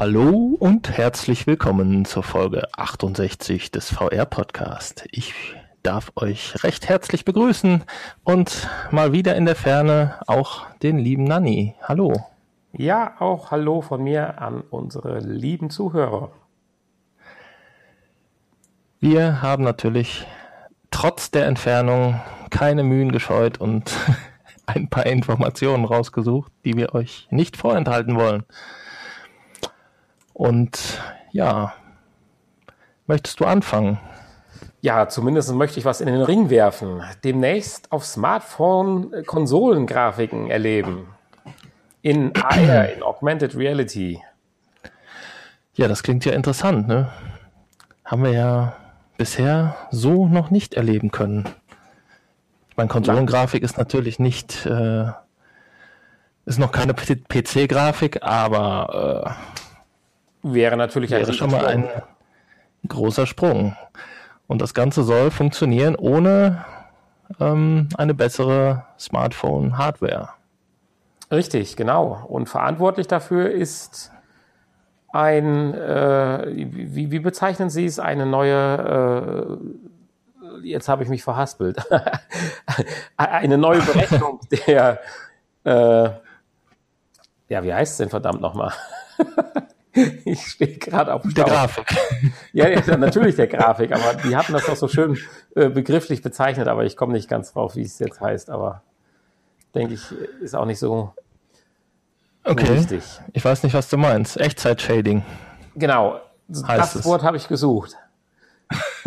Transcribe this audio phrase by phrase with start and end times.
[0.00, 5.08] Hallo und herzlich willkommen zur Folge 68 des VR Podcast.
[5.10, 5.34] Ich
[5.82, 7.82] darf euch recht herzlich begrüßen
[8.22, 11.74] und mal wieder in der Ferne auch den lieben Nanni.
[11.82, 12.12] Hallo.
[12.72, 16.30] Ja, auch Hallo von mir an unsere lieben Zuhörer.
[19.00, 20.28] Wir haben natürlich
[20.92, 22.20] trotz der Entfernung
[22.50, 23.90] keine Mühen gescheut und
[24.66, 28.44] ein paar Informationen rausgesucht, die wir euch nicht vorenthalten wollen.
[30.38, 31.02] Und
[31.32, 31.74] ja,
[33.08, 33.98] möchtest du anfangen?
[34.80, 37.02] Ja, zumindest möchte ich was in den Ring werfen.
[37.24, 41.08] Demnächst auf Smartphone Konsolengrafiken erleben.
[42.02, 44.22] In AR, in Augmented Reality.
[45.74, 47.10] Ja, das klingt ja interessant, ne?
[48.04, 48.76] Haben wir ja
[49.16, 51.48] bisher so noch nicht erleben können.
[52.70, 55.06] Ich meine, Konsolengrafik ist natürlich nicht, äh,
[56.46, 59.58] ist noch keine PC-Grafik, aber äh,
[60.42, 61.88] wäre natürlich wäre schon mal ein
[62.86, 63.76] großer Sprung.
[64.46, 66.64] Und das Ganze soll funktionieren ohne
[67.38, 70.30] ähm, eine bessere Smartphone-Hardware.
[71.30, 72.24] Richtig, genau.
[72.26, 74.10] Und verantwortlich dafür ist
[75.12, 79.58] ein, äh, wie, wie bezeichnen Sie es, eine neue,
[80.42, 81.78] äh, jetzt habe ich mich verhaspelt,
[83.16, 85.00] eine neue Berechnung der,
[85.64, 86.10] äh,
[87.48, 88.72] ja, wie heißt es denn verdammt nochmal?
[90.24, 91.86] ich stehe gerade auf der Grafik.
[92.52, 95.18] Ja, ja, natürlich der Grafik, aber die hatten das doch so schön
[95.54, 98.82] äh, begrifflich bezeichnet, aber ich komme nicht ganz drauf, wie es jetzt heißt, aber
[99.74, 100.02] denke ich,
[100.42, 101.14] ist auch nicht so,
[102.44, 102.66] okay.
[102.66, 103.04] so wichtig.
[103.32, 104.40] Ich weiß nicht, was du meinst.
[104.40, 105.22] Echtzeit-Shading.
[105.76, 107.04] Genau, das es.
[107.04, 107.96] Wort habe ich gesucht.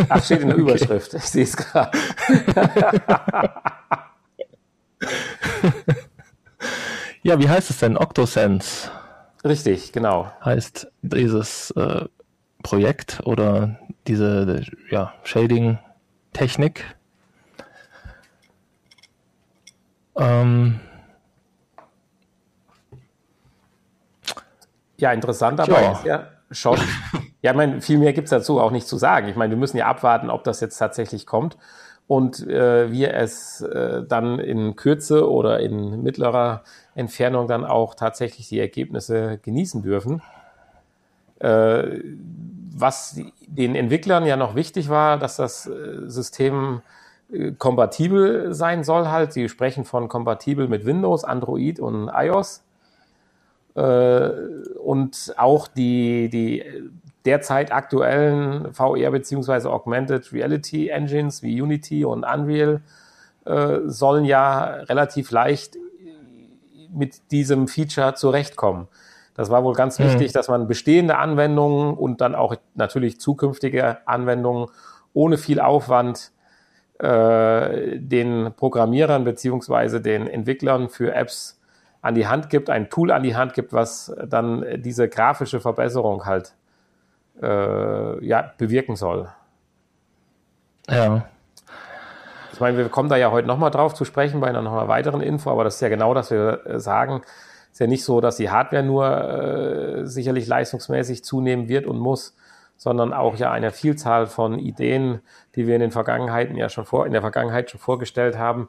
[0.08, 0.70] Ach, steht in der okay.
[0.70, 1.14] Überschrift.
[1.14, 1.98] Ich sehe es gerade.
[7.24, 7.98] ja, wie heißt es denn?
[7.98, 8.90] Octosense.
[9.44, 10.32] Richtig, genau.
[10.44, 12.06] Heißt dieses äh,
[12.62, 16.84] Projekt oder diese ja, Shading-Technik.
[20.16, 20.80] Ähm,
[24.98, 25.92] ja, interessant dabei ja.
[25.92, 26.78] ist ja schon.
[27.42, 29.28] ja, ich meine, viel mehr gibt es dazu auch nicht zu sagen.
[29.28, 31.58] Ich meine, wir müssen ja abwarten, ob das jetzt tatsächlich kommt
[32.08, 36.64] und äh, wir es äh, dann in Kürze oder in mittlerer
[36.96, 40.22] Entfernung dann auch tatsächlich die Ergebnisse genießen dürfen.
[41.42, 42.02] Äh,
[42.74, 46.82] was den Entwicklern ja noch wichtig war, dass das äh, System
[47.32, 49.34] äh, kompatibel sein soll halt.
[49.34, 52.64] Sie sprechen von kompatibel mit Windows, Android und iOS.
[53.74, 56.62] Und auch die, die
[57.24, 59.70] derzeit aktuellen VR bzw.
[59.70, 62.82] Augmented Reality Engines wie Unity und Unreal
[63.86, 65.78] sollen ja relativ leicht
[66.94, 68.88] mit diesem Feature zurechtkommen.
[69.36, 70.06] Das war wohl ganz mhm.
[70.06, 74.68] wichtig, dass man bestehende Anwendungen und dann auch natürlich zukünftige Anwendungen
[75.14, 76.32] ohne viel Aufwand
[77.00, 81.60] äh, den Programmierern beziehungsweise den Entwicklern für Apps
[82.02, 86.26] an die Hand gibt, ein Tool an die Hand gibt, was dann diese grafische Verbesserung
[86.26, 86.54] halt
[87.42, 89.30] äh, ja, bewirken soll.
[90.90, 91.26] Ja.
[92.62, 94.88] Ich meine, wir kommen da ja heute nochmal drauf zu sprechen bei einer, noch einer
[94.88, 98.04] weiteren Info, aber das ist ja genau, dass wir äh, sagen, es ist ja nicht
[98.04, 102.36] so, dass die Hardware nur äh, sicherlich leistungsmäßig zunehmen wird und muss,
[102.78, 105.22] sondern auch ja eine Vielzahl von Ideen,
[105.56, 108.68] die wir in den Vergangenheiten ja schon vor, in der Vergangenheit schon vorgestellt haben,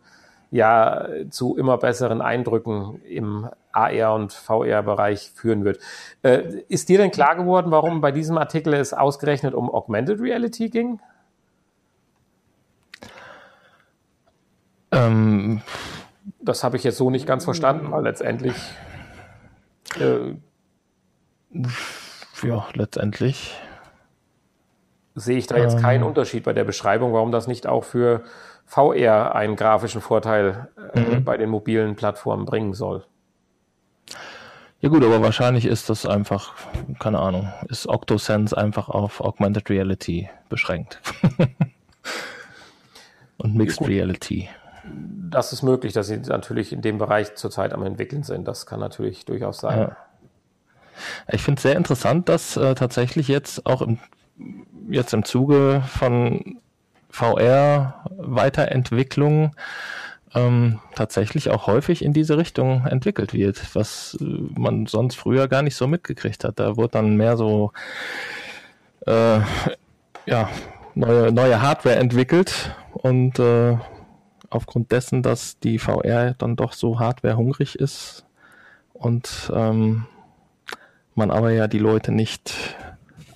[0.50, 5.80] ja zu immer besseren Eindrücken im AR und VR-Bereich führen wird.
[6.22, 10.70] Äh, ist dir denn klar geworden, warum bei diesem Artikel es ausgerechnet um Augmented Reality
[10.70, 10.98] ging?
[14.92, 15.62] Ähm,
[16.40, 18.54] das habe ich jetzt so nicht ganz verstanden, weil letztendlich.
[19.98, 20.34] Äh,
[22.42, 23.54] ja, letztendlich.
[25.14, 28.22] Sehe ich da jetzt ähm, keinen Unterschied bei der Beschreibung, warum das nicht auch für
[28.64, 31.24] VR einen grafischen Vorteil äh, mhm.
[31.24, 33.04] bei den mobilen Plattformen bringen soll.
[34.80, 36.54] Ja gut, aber wahrscheinlich ist das einfach,
[36.98, 41.00] keine Ahnung, ist OctoSense einfach auf Augmented Reality beschränkt.
[43.36, 44.48] Und Mixed ja, Reality.
[44.84, 48.46] Das ist möglich, dass sie natürlich in dem Bereich zurzeit am entwickeln sind.
[48.46, 49.78] Das kann natürlich durchaus sein.
[49.78, 49.96] Ja.
[51.30, 53.98] Ich finde es sehr interessant, dass äh, tatsächlich jetzt auch im,
[54.88, 56.58] jetzt im Zuge von
[57.10, 59.54] VR-Weiterentwicklung
[60.34, 64.24] ähm, tatsächlich auch häufig in diese Richtung entwickelt wird, was äh,
[64.58, 66.58] man sonst früher gar nicht so mitgekriegt hat.
[66.58, 67.72] Da wurde dann mehr so
[69.06, 69.40] äh,
[70.26, 70.48] ja,
[70.94, 73.76] neue, neue Hardware entwickelt und äh,
[74.54, 78.24] aufgrund dessen, dass die VR dann doch so hardwarehungrig ist
[78.92, 80.06] und ähm,
[81.14, 82.76] man aber ja die Leute nicht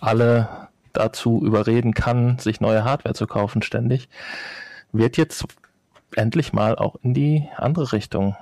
[0.00, 4.08] alle dazu überreden kann, sich neue Hardware zu kaufen ständig,
[4.92, 5.44] wird jetzt
[6.14, 8.36] endlich mal auch in die andere Richtung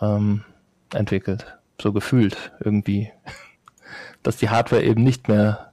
[0.00, 0.44] ähm,
[0.92, 1.58] entwickelt.
[1.80, 3.12] So gefühlt irgendwie.
[4.22, 5.72] Dass die Hardware eben nicht mehr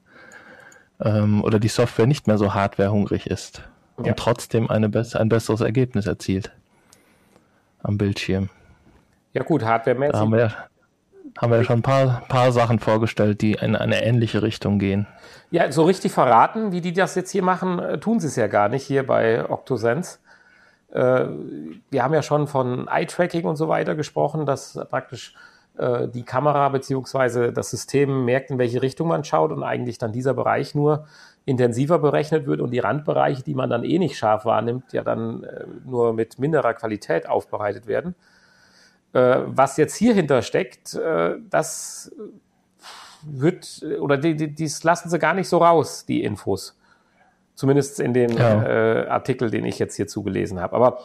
[1.00, 3.63] ähm, oder die Software nicht mehr so hardwarehungrig ist
[4.00, 4.13] und ja.
[4.13, 6.51] trotzdem eine be ein besseres Ergebnis erzielt
[7.84, 8.50] am Bildschirm.
[9.34, 10.13] Ja gut, hardwaremäßig.
[10.13, 10.54] Da haben wir,
[11.38, 15.07] haben wir schon ein paar, paar Sachen vorgestellt, die in eine ähnliche Richtung gehen.
[15.51, 18.48] Ja, so richtig verraten, wie die das jetzt hier machen, äh, tun sie es ja
[18.48, 20.19] gar nicht hier bei OctoSense.
[20.92, 21.25] Äh,
[21.90, 25.36] wir haben ja schon von Eye-Tracking und so weiter gesprochen, dass praktisch
[25.78, 30.12] äh, die Kamera beziehungsweise das System merkt, in welche Richtung man schaut und eigentlich dann
[30.12, 31.06] dieser Bereich nur
[31.46, 35.46] intensiver berechnet wird und die Randbereiche, die man dann eh nicht scharf wahrnimmt, ja dann
[35.86, 38.14] nur mit minderer Qualität aufbereitet werden.
[39.12, 41.00] was jetzt hier hinter steckt,
[41.50, 42.12] das
[43.24, 46.78] wird, oder die, die, dies lassen sie gar nicht so raus, die Infos.
[47.56, 48.64] Zumindest in den ja.
[48.64, 50.76] äh, Artikel, den ich jetzt hier zugelesen habe.
[50.76, 51.00] Aber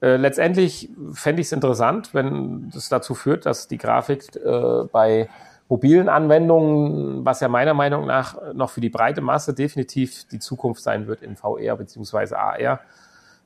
[0.00, 5.28] äh, letztendlich fände ich es interessant, wenn das dazu führt, dass die Grafik äh, bei
[5.68, 10.82] mobilen Anwendungen, was ja meiner Meinung nach noch für die breite Masse definitiv die Zukunft
[10.82, 12.80] sein wird in VR beziehungsweise AR,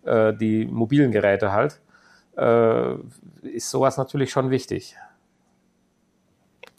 [0.05, 1.81] äh, die mobilen Geräte halt,
[2.37, 2.95] äh,
[3.43, 4.97] ist sowas natürlich schon wichtig.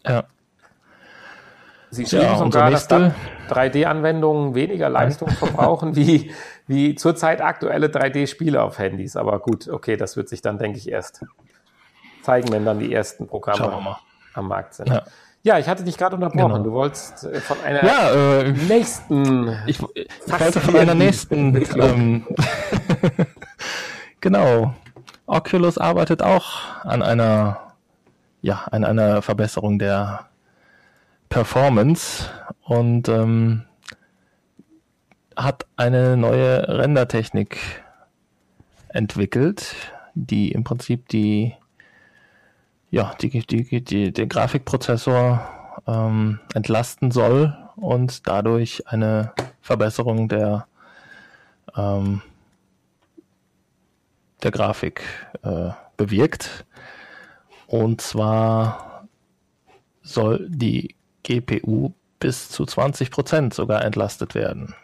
[0.06, 0.24] Ja.
[1.90, 6.32] Sie schrieben ja, sogar, dass 3D-Anwendungen weniger Leistung verbrauchen wie,
[6.66, 9.16] wie zurzeit aktuelle 3D-Spiele auf Handys.
[9.16, 11.24] Aber gut, okay, das wird sich dann, denke ich, erst
[12.24, 13.98] zeigen, wenn dann die ersten Programme
[14.34, 14.90] am Markt sind.
[14.90, 15.04] Ja.
[15.46, 16.54] Ja, ich hatte dich gerade unterbrochen.
[16.54, 16.64] Genau.
[16.64, 19.50] Du wolltest äh, von einer ja, äh, nächsten.
[19.68, 20.08] Ich, ich
[20.40, 21.54] wollte von einer nächsten.
[21.76, 22.26] Ähm,
[24.22, 24.74] genau.
[25.26, 27.74] Oculus arbeitet auch an einer,
[28.42, 30.28] ja, an einer Verbesserung der
[31.28, 32.30] Performance
[32.64, 33.64] und ähm,
[35.36, 37.60] hat eine neue Rendertechnik
[38.90, 39.76] entwickelt,
[40.14, 41.56] die im Prinzip die
[42.94, 45.42] ja die, die, die den Grafikprozessor
[45.88, 50.68] ähm, entlasten soll und dadurch eine Verbesserung der
[51.76, 52.22] ähm,
[54.44, 55.02] der Grafik
[55.42, 56.66] äh, bewirkt.
[57.66, 59.08] Und zwar
[60.04, 64.76] soll die GPU bis zu 20 Prozent sogar entlastet werden.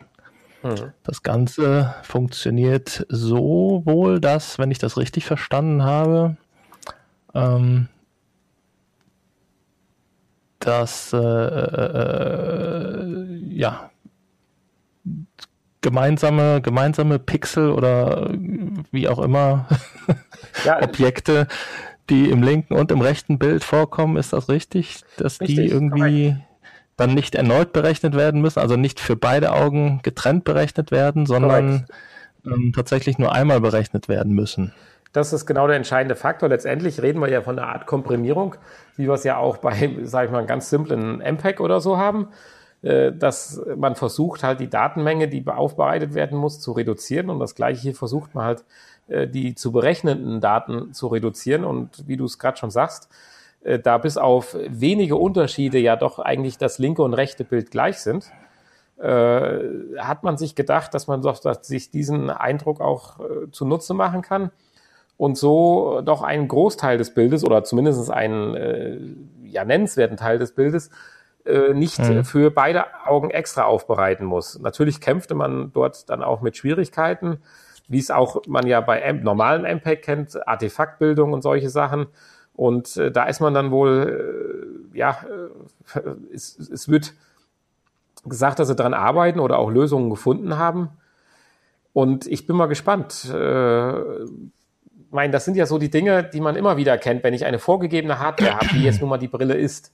[0.63, 0.94] Mhm.
[1.03, 6.38] Das Ganze funktioniert so wohl, dass, wenn ich das richtig verstanden habe,
[7.35, 7.88] ähm,
[10.59, 12.35] dass äh, äh,
[13.50, 13.89] ja
[15.81, 18.29] gemeinsame gemeinsame Pixel oder
[18.91, 19.67] wie auch immer
[20.65, 21.47] ja, Objekte
[22.09, 25.03] die im linken und im rechten Bild vorkommen, ist das richtig?
[25.17, 26.47] Dass richtig, die irgendwie korrekt.
[26.97, 31.85] dann nicht erneut berechnet werden müssen, also nicht für beide Augen getrennt berechnet werden, sondern
[32.45, 34.73] ähm, tatsächlich nur einmal berechnet werden müssen.
[35.11, 36.50] Das ist genau der entscheidende Faktor.
[36.50, 38.56] Letztendlich reden wir ja von einer Art Komprimierung,
[38.95, 42.29] wie wir es ja auch bei, sage ich mal, ganz simplen MPEG oder so haben,
[42.81, 47.56] äh, dass man versucht halt die Datenmenge, die aufbereitet werden muss, zu reduzieren und das
[47.56, 48.63] gleiche hier versucht man halt
[49.07, 51.63] äh, die zu berechnenden Daten zu reduzieren.
[51.63, 53.09] Und wie du es gerade schon sagst,
[53.63, 57.99] äh, da bis auf wenige Unterschiede ja doch eigentlich das linke und rechte Bild gleich
[57.99, 58.31] sind,
[59.01, 63.18] hat man sich gedacht, dass man doch dass sich diesen Eindruck auch
[63.49, 64.51] zunutze machen kann
[65.19, 70.90] und so doch einen Großteil des Bildes oder zumindest einen ja, nennenswerten Teil des Bildes
[71.73, 72.23] nicht mhm.
[72.26, 74.59] für beide Augen extra aufbereiten muss.
[74.59, 77.40] Natürlich kämpfte man dort dann auch mit Schwierigkeiten
[77.90, 82.06] wie es auch man ja bei M normalen MPEG kennt, Artefaktbildung und solche Sachen.
[82.54, 85.18] Und äh, da ist man dann wohl, äh, ja,
[85.95, 85.99] äh,
[86.33, 87.14] es, es wird
[88.26, 90.90] gesagt, dass sie dran arbeiten oder auch Lösungen gefunden haben.
[91.92, 93.26] Und ich bin mal gespannt.
[93.33, 93.94] Äh,
[95.11, 97.59] meine, das sind ja so die Dinge, die man immer wieder kennt, wenn ich eine
[97.59, 99.94] vorgegebene Hardware habe, wie jetzt nun mal die Brille ist.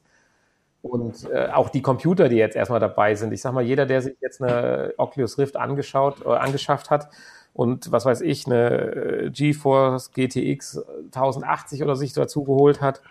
[0.82, 3.34] Und äh, auch die Computer, die jetzt erstmal dabei sind.
[3.34, 7.10] Ich sag mal, jeder, der sich jetzt eine Oculus Rift angeschaut, äh, angeschafft hat,
[7.56, 13.02] und was weiß ich, eine äh, GeForce GTX 1080 oder sich dazu geholt hat,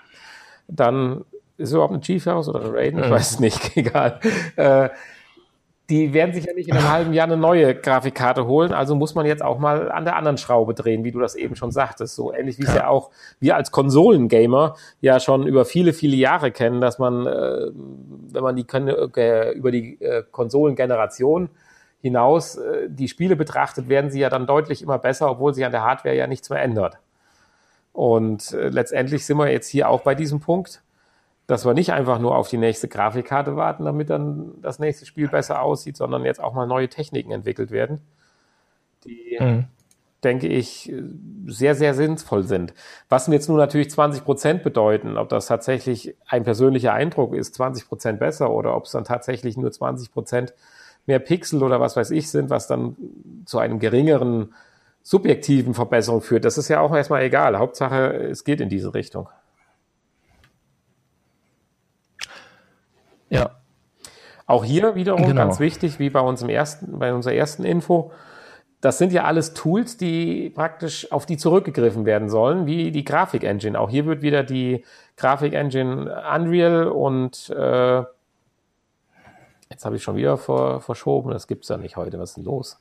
[0.69, 1.25] dann
[1.57, 3.03] ist es überhaupt eine GeForce oder eine Raiden?
[3.03, 4.21] Ich weiß es nicht, egal.
[4.57, 4.91] Äh,
[5.91, 9.15] die werden sich ja nicht in einem halben Jahr eine neue Grafikkarte holen, also muss
[9.15, 12.15] man jetzt auch mal an der anderen Schraube drehen, wie du das eben schon sagtest.
[12.15, 16.53] So ähnlich wie es ja auch wir als Konsolengamer ja schon über viele, viele Jahre
[16.53, 17.71] kennen, dass man, äh,
[18.33, 21.51] wenn man die äh, über die äh, Konsolengeneration
[22.01, 25.73] hinaus äh, die Spiele betrachtet, werden sie ja dann deutlich immer besser, obwohl sich an
[25.73, 26.99] der Hardware ja nichts mehr ändert.
[27.93, 30.83] Und äh, letztendlich sind wir jetzt hier auch bei diesem Punkt.
[31.47, 35.29] Dass wir nicht einfach nur auf die nächste Grafikkarte warten, damit dann das nächste Spiel
[35.29, 38.01] besser aussieht, sondern jetzt auch mal neue Techniken entwickelt werden,
[39.05, 39.65] die, mhm.
[40.23, 40.93] denke ich,
[41.47, 42.73] sehr, sehr sinnvoll sind.
[43.11, 47.55] Was mir jetzt nur natürlich 20 Prozent bedeuten, ob das tatsächlich ein persönlicher Eindruck ist,
[47.57, 50.55] 20 Prozent besser oder ob es dann tatsächlich nur 20 Prozent
[51.07, 52.97] mehr Pixel oder was weiß ich sind, was dann
[53.45, 54.55] zu einem geringeren
[55.03, 56.47] subjektiven Verbesserung führt.
[56.47, 57.59] Das ist ja auch erstmal egal.
[57.59, 59.29] Hauptsache, es geht in diese Richtung.
[63.35, 63.51] Ja.
[64.47, 65.35] Auch hier wiederum genau.
[65.35, 68.13] ganz wichtig, wie bei uns im ersten, bei unserer ersten Info.
[68.81, 73.81] Das sind ja alles Tools, die praktisch auf die zurückgegriffen werden sollen, wie die Grafik-Engine.
[73.81, 74.85] Auch hier wird wieder die
[75.17, 78.03] Grafik-Engine Unreal und äh,
[79.71, 81.31] jetzt habe ich schon wieder vor, verschoben.
[81.31, 82.19] Das gibt es ja nicht heute.
[82.19, 82.79] Was ist denn los?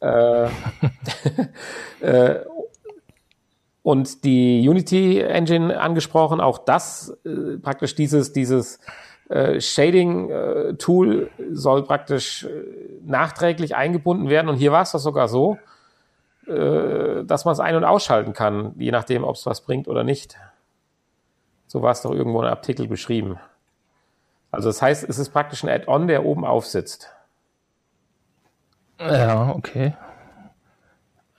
[0.00, 0.48] Äh,
[2.00, 2.40] äh,
[3.82, 8.80] und die Unity Engine angesprochen, auch das äh, praktisch dieses, dieses
[9.28, 12.48] äh, Shading-Tool äh, soll praktisch äh,
[13.04, 14.48] nachträglich eingebunden werden.
[14.48, 15.58] Und hier war es doch sogar so,
[16.46, 20.38] dass man es ein- und ausschalten kann, je nachdem, ob es was bringt oder nicht.
[21.66, 23.38] So war es doch irgendwo in einem Artikel beschrieben.
[24.50, 27.12] Also das heißt, es ist praktisch ein Add-on, der oben aufsitzt.
[28.98, 29.94] Ja, okay.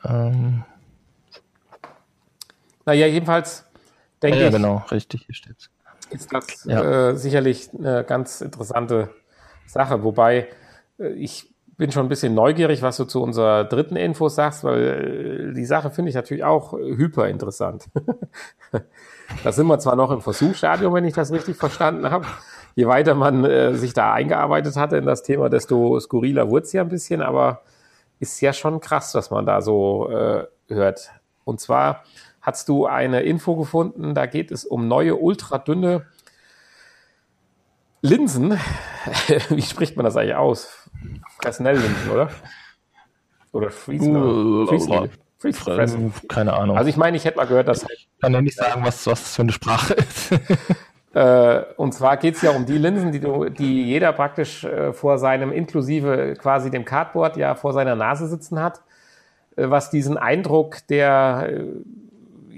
[0.06, 0.64] Ähm.
[2.86, 3.66] Naja, jedenfalls
[4.22, 4.54] denke ja, ja, ich.
[4.54, 5.72] Ja, genau, richtig, hier steht's
[6.12, 7.10] ist das ja.
[7.10, 9.10] äh, sicherlich eine ganz interessante
[9.66, 10.04] Sache.
[10.04, 10.48] Wobei
[11.00, 15.52] äh, ich bin schon ein bisschen neugierig, was du zu unserer dritten Info sagst, weil
[15.52, 17.86] äh, die Sache finde ich natürlich auch hyper interessant.
[19.44, 22.26] da sind wir zwar noch im Versuchsstadium, wenn ich das richtig verstanden habe.
[22.76, 26.74] Je weiter man äh, sich da eingearbeitet hatte in das Thema, desto skurriler wurde es
[26.74, 27.62] ja ein bisschen, aber
[28.20, 31.12] ist ja schon krass, was man da so äh, hört.
[31.46, 32.04] Und zwar
[32.50, 36.08] hast du eine Info gefunden, da geht es um neue ultradünne
[38.02, 38.58] Linsen.
[39.50, 40.90] Wie spricht man das eigentlich aus?
[41.40, 42.30] Fresnel-Linsen, oder?
[43.52, 44.66] Oder Friesner?
[44.68, 45.10] Friesner.
[45.38, 46.12] Friesner.
[46.28, 46.76] Keine Ahnung.
[46.76, 47.84] Also ich meine, ich hätte mal gehört, dass...
[47.84, 50.32] Ich kann ja nicht sagen, was, was das für eine Sprache ist.
[51.12, 54.94] Äh, und zwar geht es ja um die Linsen, die, du, die jeder praktisch äh,
[54.94, 58.84] vor seinem, inklusive quasi dem Cardboard, ja vor seiner Nase sitzen hat,
[59.56, 61.64] äh, was diesen Eindruck der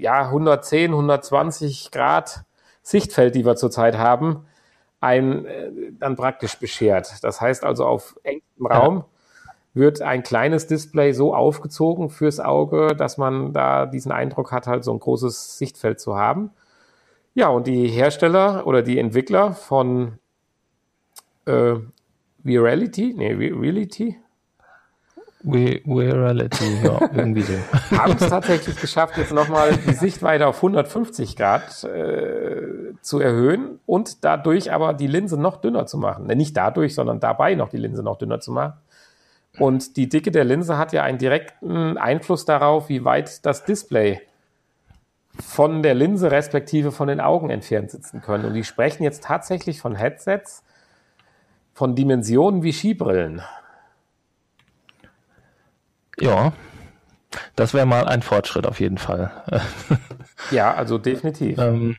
[0.02, 2.44] ja, 110, 120 Grad
[2.82, 4.46] Sichtfeld, die wir zurzeit haben,
[5.00, 7.22] ein, äh, dann praktisch beschert.
[7.22, 9.04] Das heißt also, auf engstem Raum
[9.74, 14.84] wird ein kleines Display so aufgezogen fürs Auge, dass man da diesen Eindruck hat, halt
[14.84, 16.50] so ein großes Sichtfeld zu haben.
[17.34, 20.18] Ja, und die Hersteller oder die Entwickler von
[21.46, 21.76] äh,
[22.44, 24.18] Reality, nee, Reality,
[25.44, 27.54] We Reality, ja, irgendwie so.
[27.96, 34.24] Haben es tatsächlich geschafft, jetzt nochmal die Sichtweite auf 150 Grad äh, zu erhöhen und
[34.24, 36.26] dadurch aber die Linse noch dünner zu machen.
[36.26, 38.74] Ne, nicht dadurch, sondern dabei noch die Linse noch dünner zu machen.
[39.58, 44.20] Und die Dicke der Linse hat ja einen direkten Einfluss darauf, wie weit das Display
[45.40, 48.44] von der Linse respektive von den Augen entfernt sitzen können.
[48.44, 50.62] Und die sprechen jetzt tatsächlich von Headsets,
[51.74, 53.42] von Dimensionen wie Skibrillen.
[56.22, 56.52] Ja,
[57.56, 59.30] das wäre mal ein Fortschritt auf jeden Fall.
[60.50, 61.58] ja, also definitiv.
[61.58, 61.96] Ähm,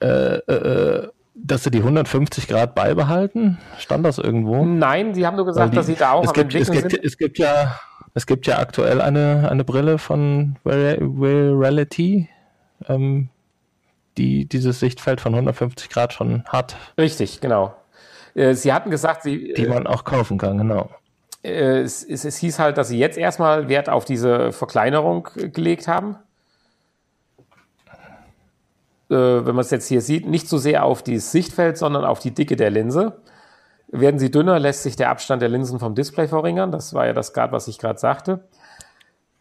[0.00, 3.58] äh, äh, dass sie die 150 Grad beibehalten?
[3.78, 4.64] Stand das irgendwo?
[4.64, 7.04] Nein, sie haben nur gesagt, die, dass sie da auch es gibt, es gibt, sind.
[7.04, 7.78] Es gibt ja,
[8.14, 12.28] es gibt ja aktuell eine, eine Brille von Reality,
[12.88, 13.28] ähm,
[14.16, 16.76] die dieses Sichtfeld von 150 Grad schon hat.
[16.98, 17.74] Richtig, genau.
[18.34, 19.54] Äh, sie hatten gesagt, sie.
[19.54, 20.90] Die man auch kaufen kann, genau.
[21.42, 25.88] Äh, es, es, es hieß halt, dass sie jetzt erstmal Wert auf diese Verkleinerung gelegt
[25.88, 26.16] haben.
[29.10, 32.18] Äh, wenn man es jetzt hier sieht, nicht so sehr auf dieses Sichtfeld, sondern auf
[32.18, 33.20] die Dicke der Linse.
[33.90, 36.70] Werden sie dünner, lässt sich der Abstand der Linsen vom Display verringern.
[36.72, 38.44] Das war ja das gerade, was ich gerade sagte.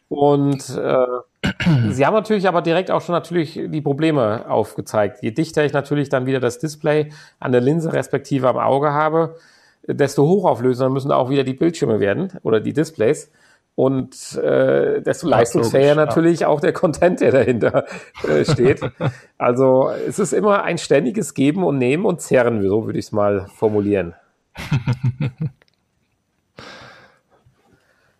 [0.07, 1.05] Und äh,
[1.91, 5.21] sie haben natürlich aber direkt auch schon natürlich die Probleme aufgezeigt.
[5.21, 9.35] Je dichter ich natürlich dann wieder das Display an der Linse respektive am Auge habe,
[9.87, 13.31] desto hochauflösender müssen auch wieder die Bildschirme werden oder die Displays.
[13.75, 16.47] Und äh, desto leistungsfähiger natürlich ja.
[16.47, 17.85] auch der Content, der dahinter
[18.27, 18.81] äh, steht.
[19.37, 23.11] also es ist immer ein ständiges Geben und Nehmen und Zerren, so würde ich es
[23.11, 24.15] mal formulieren.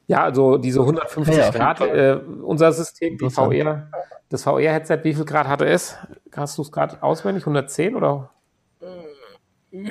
[0.07, 3.89] ja, also diese 150 ja, Grad, äh, unser System, die VR,
[4.29, 5.97] das VR-Headset, wie viel Grad hatte es?
[6.35, 7.41] Hast du es gerade auswendig?
[7.41, 8.29] 110 oder?
[8.79, 9.87] Äh,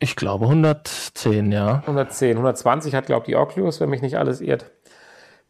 [0.00, 1.78] ich glaube 110, ja.
[1.80, 4.70] 110, 120 hat, glaube ich, die Oculus, wenn mich nicht alles irrt.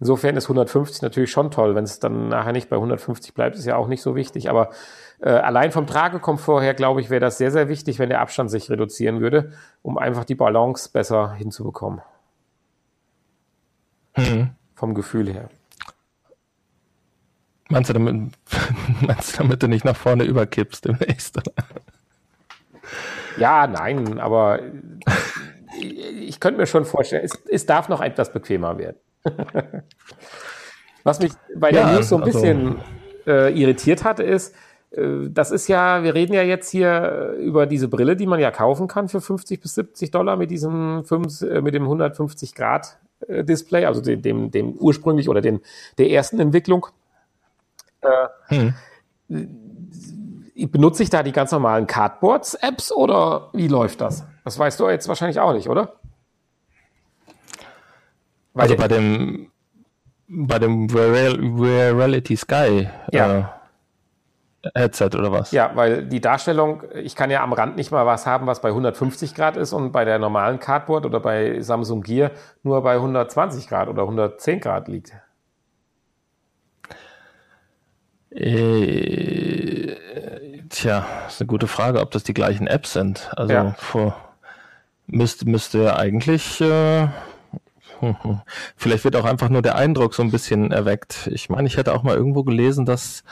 [0.01, 1.75] Insofern ist 150 natürlich schon toll.
[1.75, 4.49] Wenn es dann nachher nicht bei 150 bleibt, ist ja auch nicht so wichtig.
[4.49, 4.71] Aber
[5.21, 8.51] äh, allein vom Tragekomfort her, glaube ich, wäre das sehr, sehr wichtig, wenn der Abstand
[8.51, 9.53] sich reduzieren würde,
[9.83, 12.01] um einfach die Balance besser hinzubekommen.
[14.17, 14.51] Mhm.
[14.75, 15.49] Vom Gefühl her.
[17.69, 18.33] Meinst du, damit,
[19.01, 21.41] meinst du, damit du nicht nach vorne überkippst demnächst?
[23.39, 24.61] Ja, nein, aber
[25.81, 28.97] ich könnte mir schon vorstellen, es, es darf noch etwas bequemer werden.
[31.05, 32.77] Was mich bei der ja, News so ein also, bisschen
[33.27, 34.55] äh, irritiert hatte, ist,
[34.91, 38.51] äh, das ist ja, wir reden ja jetzt hier über diese Brille, die man ja
[38.51, 42.99] kaufen kann für 50 bis 70 Dollar mit diesem 5, äh, mit dem 150 Grad
[43.27, 45.61] äh, Display, also dem, dem, dem ursprünglich oder den,
[45.99, 46.87] der ersten Entwicklung.
[48.47, 48.75] Hm.
[50.67, 54.27] Benutze ich da die ganz normalen Cardboards-Apps oder wie läuft das?
[54.45, 55.95] Das weißt du jetzt wahrscheinlich auch nicht, oder?
[58.55, 59.51] Weil also bei dem
[60.29, 63.59] bei dem Reality Sky ja.
[64.63, 65.53] äh, Headset oder was?
[65.53, 68.69] Ja, weil die Darstellung, ich kann ja am Rand nicht mal was haben, was bei
[68.69, 73.69] 150 Grad ist und bei der normalen Cardboard oder bei Samsung Gear nur bei 120
[73.69, 75.15] Grad oder 110 Grad liegt.
[78.31, 79.97] Äh,
[80.69, 83.31] tja, ist eine gute Frage, ob das die gleichen Apps sind.
[83.37, 83.75] Also ja.
[83.79, 84.17] vor,
[85.07, 87.09] müsste, müsste eigentlich äh,
[88.77, 91.29] Vielleicht wird auch einfach nur der Eindruck so ein bisschen erweckt.
[91.33, 93.25] Ich meine, ich hätte auch mal irgendwo gelesen, dass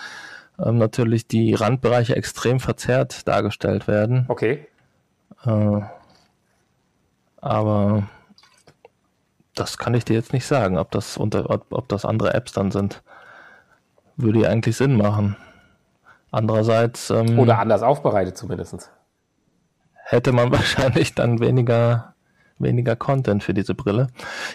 [0.58, 4.24] ähm, natürlich die Randbereiche extrem verzerrt dargestellt werden.
[4.28, 4.66] Okay.
[5.44, 5.80] Äh,
[7.40, 8.08] aber
[9.54, 12.52] das kann ich dir jetzt nicht sagen, ob das unter, ob, ob das andere Apps
[12.52, 13.02] dann sind.
[14.16, 15.36] Würde ja eigentlich Sinn machen.
[16.36, 17.08] Andererseits.
[17.08, 18.90] Ähm, Oder anders aufbereitet zumindest.
[19.94, 22.14] Hätte man wahrscheinlich dann weniger
[22.58, 24.08] weniger Content für diese Brille.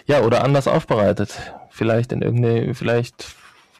[0.06, 1.52] Ja, oder anders aufbereitet.
[1.70, 3.34] Vielleicht in irgendeine, vielleicht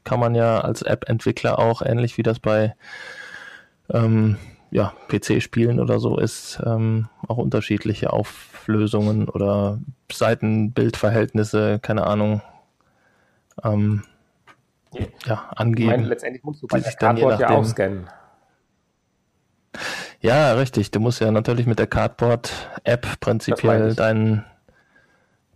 [0.04, 2.74] kann man ja als App-Entwickler auch ähnlich wie das bei
[3.90, 4.36] ähm,
[4.70, 9.78] ja, PC-Spielen oder so ist, ähm, auch unterschiedliche Auflösungen oder
[10.10, 12.42] Seitenbildverhältnisse, keine Ahnung,
[13.62, 14.02] ähm,
[15.24, 15.90] ja, angeben.
[15.90, 18.08] Ich meine, letztendlich musst du bei der Cardboard ja auch scannen.
[20.20, 20.90] Ja, richtig.
[20.90, 24.44] Du musst ja natürlich mit der Cardboard-App prinzipiell deinen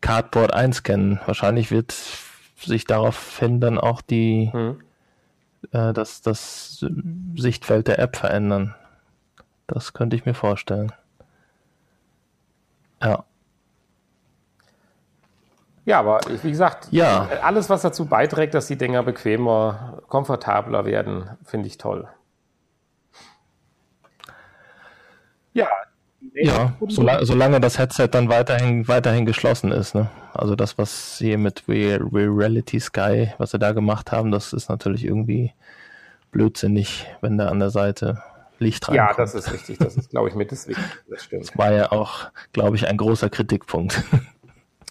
[0.01, 1.21] Cardboard einscannen.
[1.27, 1.95] Wahrscheinlich wird
[2.57, 4.81] sich daraufhin dann auch die hm.
[5.73, 6.85] äh, das, das
[7.37, 8.75] Sichtfeld der App verändern.
[9.67, 10.93] Das könnte ich mir vorstellen.
[13.03, 13.25] Ja.
[15.87, 17.29] Ja, aber wie gesagt, ja.
[17.43, 22.09] alles, was dazu beiträgt, dass die Dinger bequemer, komfortabler werden, finde ich toll.
[25.55, 25.69] Ja.
[26.35, 29.95] Ja, solange, solange das Headset dann weiterhin, weiterhin geschlossen ist.
[29.95, 30.11] Ne?
[30.35, 34.69] Also das, was sie mit Real, Reality Sky, was sie da gemacht haben, das ist
[34.69, 35.53] natürlich irgendwie
[36.33, 38.23] blödsinnig, wenn da an der Seite
[38.59, 39.11] Licht reinkommt.
[39.11, 39.79] Ja, das ist richtig.
[39.79, 40.99] Das ist, glaube ich, mit das Wichtigste.
[41.09, 41.49] Das stimmt.
[41.49, 44.03] Das war ja auch, glaube ich, ein großer Kritikpunkt.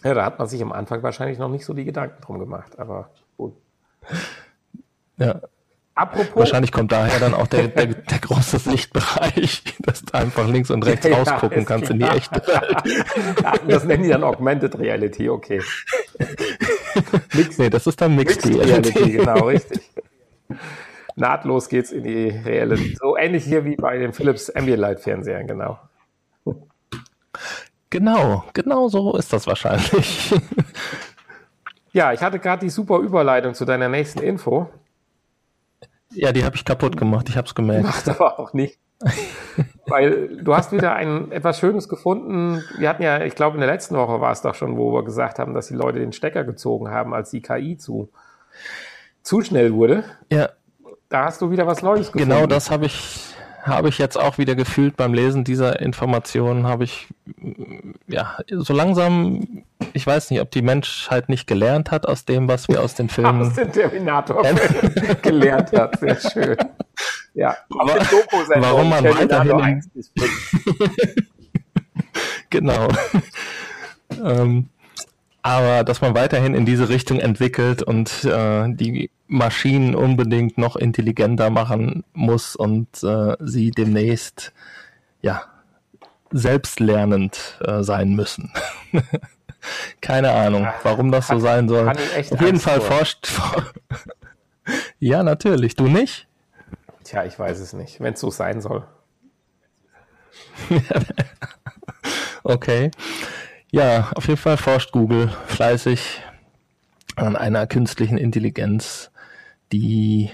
[0.06, 2.78] Ja, da hat man sich am Anfang wahrscheinlich noch nicht so die Gedanken drum gemacht,
[2.78, 3.56] aber gut.
[5.18, 5.42] Ja,
[5.98, 6.36] Apropos.
[6.36, 10.86] Wahrscheinlich kommt daher dann auch der, der, der große Sichtbereich, dass du einfach links und
[10.86, 13.64] rechts ja, rausgucken kannst in die echte Welt.
[13.66, 15.62] das nennen die dann Augmented Reality, okay.
[17.34, 19.00] Mixed, nee, das ist dann Mixed, Mixed Reality.
[19.00, 19.18] Reality.
[19.18, 19.90] Genau, richtig.
[21.16, 22.98] Nahtlos geht's in die Realität.
[23.00, 25.80] So ähnlich hier wie bei den Philips Ambilight Fernsehern, genau.
[27.96, 30.34] Genau, genau so ist das wahrscheinlich.
[31.96, 34.68] Ja, ich hatte gerade die super Überleitung zu deiner nächsten Info.
[36.12, 37.86] Ja, die habe ich kaputt gemacht, ich habe es gemerkt.
[37.86, 38.80] Macht aber auch nicht.
[39.86, 42.62] Weil du hast wieder ein etwas Schönes gefunden.
[42.78, 45.06] Wir hatten ja, ich glaube, in der letzten Woche war es doch schon, wo wir
[45.06, 48.10] gesagt haben, dass die Leute den Stecker gezogen haben, als die KI zu,
[49.22, 50.04] zu schnell wurde.
[50.30, 50.50] Ja.
[51.08, 52.28] Da hast du wieder was Neues gefunden.
[52.30, 53.35] Genau das habe ich
[53.66, 57.08] habe ich jetzt auch wieder gefühlt beim Lesen dieser Informationen, habe ich,
[58.08, 62.68] ja, so langsam, ich weiß nicht, ob die Menschheit nicht gelernt hat aus dem, was
[62.68, 63.42] wir aus den Filmen.
[63.42, 64.44] aus dem Terminator
[65.22, 66.58] gelernt hat, sehr schön.
[67.34, 69.84] Ja, aber warum man weiterhin.
[72.50, 72.88] genau.
[74.24, 74.70] ähm,
[75.46, 81.52] aber dass man weiterhin in diese Richtung entwickelt und äh, die Maschinen unbedingt noch intelligenter
[81.52, 84.54] machen muss und äh, sie demnächst
[85.22, 85.44] ja
[86.32, 88.54] selbstlernend äh, sein müssen.
[90.02, 91.90] Keine Ahnung, warum das so sein soll.
[91.90, 93.32] Auf jeden Fall forscht.
[95.00, 95.76] ja, natürlich.
[95.76, 96.28] Du nicht?
[97.04, 98.84] Tja, ich weiß es nicht, wenn es so sein soll.
[102.44, 102.90] okay.
[103.76, 106.22] Ja, auf jeden Fall forscht Google fleißig
[107.18, 109.12] an einer künstlichen Intelligenz,
[109.74, 110.30] die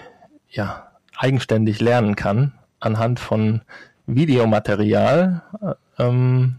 [0.48, 3.62] ja eigenständig lernen kann anhand von
[4.06, 6.58] Videomaterial, äh, ähm,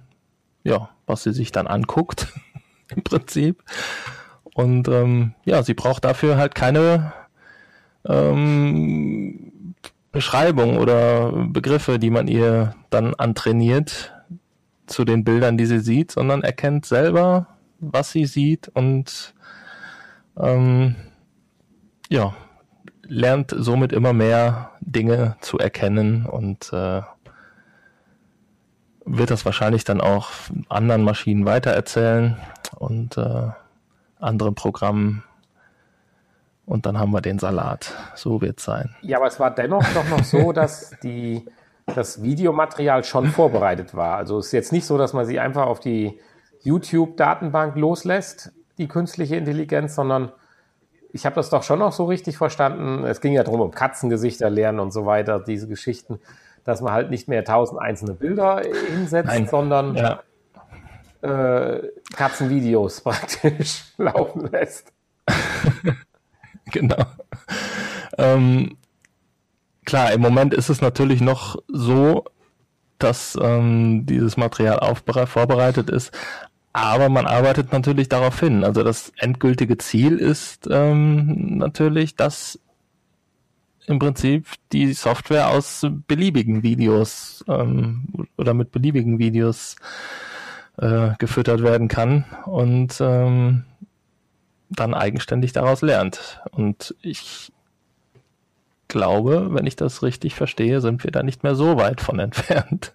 [0.65, 2.27] ja, was sie sich dann anguckt
[2.89, 3.63] im Prinzip.
[4.53, 7.13] Und ähm, ja, sie braucht dafür halt keine
[8.09, 9.77] ähm,
[10.11, 14.13] Beschreibung oder Begriffe, die man ihr dann antrainiert
[14.93, 17.47] zu den Bildern, die sie sieht, sondern erkennt selber,
[17.81, 19.35] was sie sieht und
[20.39, 20.97] ähm,
[22.09, 22.35] ja,
[23.03, 27.03] lernt somit immer mehr Dinge zu erkennen und äh,
[29.05, 30.31] wird das wahrscheinlich dann auch
[30.69, 32.37] anderen Maschinen weitererzählen
[32.79, 33.49] und äh,
[34.21, 35.25] anderen Programmen.
[36.65, 37.93] Und dann haben wir den Salat.
[38.15, 38.95] So wird es sein.
[39.03, 41.45] Ja, aber es war dennoch doch noch so, dass die,
[41.87, 44.17] das Videomaterial schon vorbereitet war.
[44.17, 46.19] Also es ist jetzt nicht so, dass man sie einfach auf die
[46.63, 50.33] YouTube-Datenbank loslässt, die künstliche Intelligenz, sondern
[51.13, 53.05] ich habe das doch schon noch so richtig verstanden.
[53.05, 56.21] Es ging ja darum, um Katzengesichter lernen und so weiter, diese Geschichten,
[56.65, 59.47] dass man halt nicht mehr tausend einzelne Bilder hinsetzt, Nein.
[59.47, 60.23] sondern ja.
[61.21, 64.93] äh, Katzenvideos praktisch laufen lässt.
[66.67, 67.05] genau.
[68.17, 68.79] Ähm,
[69.85, 72.25] klar, im Moment ist es natürlich noch so,
[72.99, 74.79] dass ähm, dieses Material
[75.27, 76.13] vorbereitet ist,
[76.73, 78.65] aber man arbeitet natürlich darauf hin.
[78.65, 82.59] Also das endgültige Ziel ist ähm, natürlich, dass
[83.87, 89.77] im Prinzip die Software aus beliebigen Videos ähm, oder mit beliebigen Videos
[90.79, 93.65] äh, gefüttert werden kann und ähm,
[94.71, 96.41] dann eigenständig daraus lernt.
[96.53, 97.52] Und ich
[98.93, 102.93] glaube, wenn ich das richtig verstehe, sind wir da nicht mehr so weit von entfernt.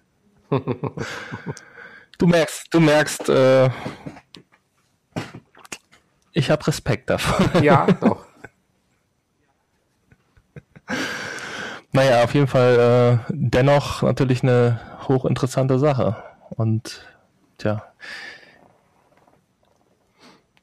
[2.18, 3.70] Du merkst, du merkst, äh,
[6.32, 7.62] ich habe Respekt davon.
[7.62, 8.24] Ja, doch.
[11.92, 16.16] naja, auf jeden Fall äh, dennoch natürlich eine hochinteressante Sache.
[16.50, 17.06] Und
[17.58, 17.84] tja,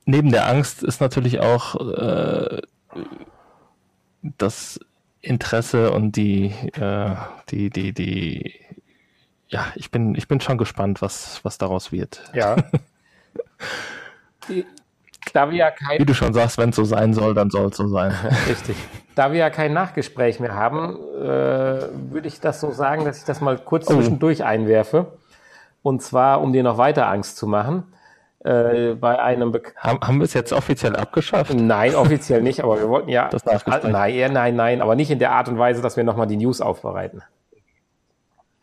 [0.06, 2.62] neben der Angst ist natürlich auch äh,
[4.22, 4.80] das
[5.26, 7.16] Interesse und die, äh,
[7.50, 8.66] die, die, die
[9.48, 12.24] ja, ich bin, ich bin schon gespannt, was, was daraus wird.
[12.34, 12.56] Ja.
[15.34, 17.68] da wir ja kein, Wie du schon sagst, wenn es so sein soll, dann soll
[17.68, 18.12] es so sein.
[18.50, 18.76] Richtig.
[19.16, 23.24] Da wir ja kein Nachgespräch mehr haben, äh, würde ich das so sagen, dass ich
[23.24, 23.94] das mal kurz oh.
[23.94, 25.14] zwischendurch einwerfe.
[25.82, 27.84] Und zwar, um dir noch weiter Angst zu machen.
[28.46, 31.52] Äh, bei einem Be haben, haben wir es jetzt offiziell abgeschafft?
[31.56, 33.28] Nein, offiziell nicht, aber wir wollten ja.
[33.32, 33.92] Das Nachgespräch.
[33.92, 36.62] Nein, nein, nein, aber nicht in der Art und Weise, dass wir nochmal die News
[36.62, 37.24] aufbereiten.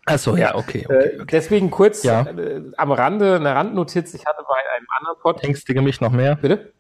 [0.07, 0.85] Achso, ja, okay.
[0.85, 1.27] okay, äh, okay.
[1.33, 2.23] Deswegen kurz ja.
[2.23, 4.15] äh, am Rande eine Randnotiz.
[4.15, 5.49] Ich hatte bei einem anderen Podcast.
[5.49, 6.37] Ängstige mich noch mehr.
[6.37, 6.73] Bitte?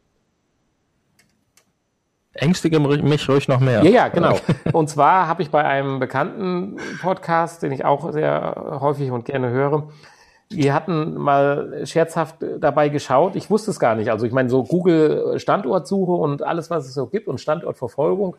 [2.34, 3.82] Ängstige mich ruhig noch mehr.
[3.82, 4.38] Ja, ja, genau.
[4.72, 9.50] Und zwar habe ich bei einem bekannten Podcast, den ich auch sehr häufig und gerne
[9.50, 9.88] höre,
[10.52, 13.36] die hatten mal scherzhaft dabei geschaut.
[13.36, 14.10] Ich wusste es gar nicht.
[14.10, 18.36] Also ich meine, so Google Standortsuche und alles, was es so gibt und Standortverfolgung,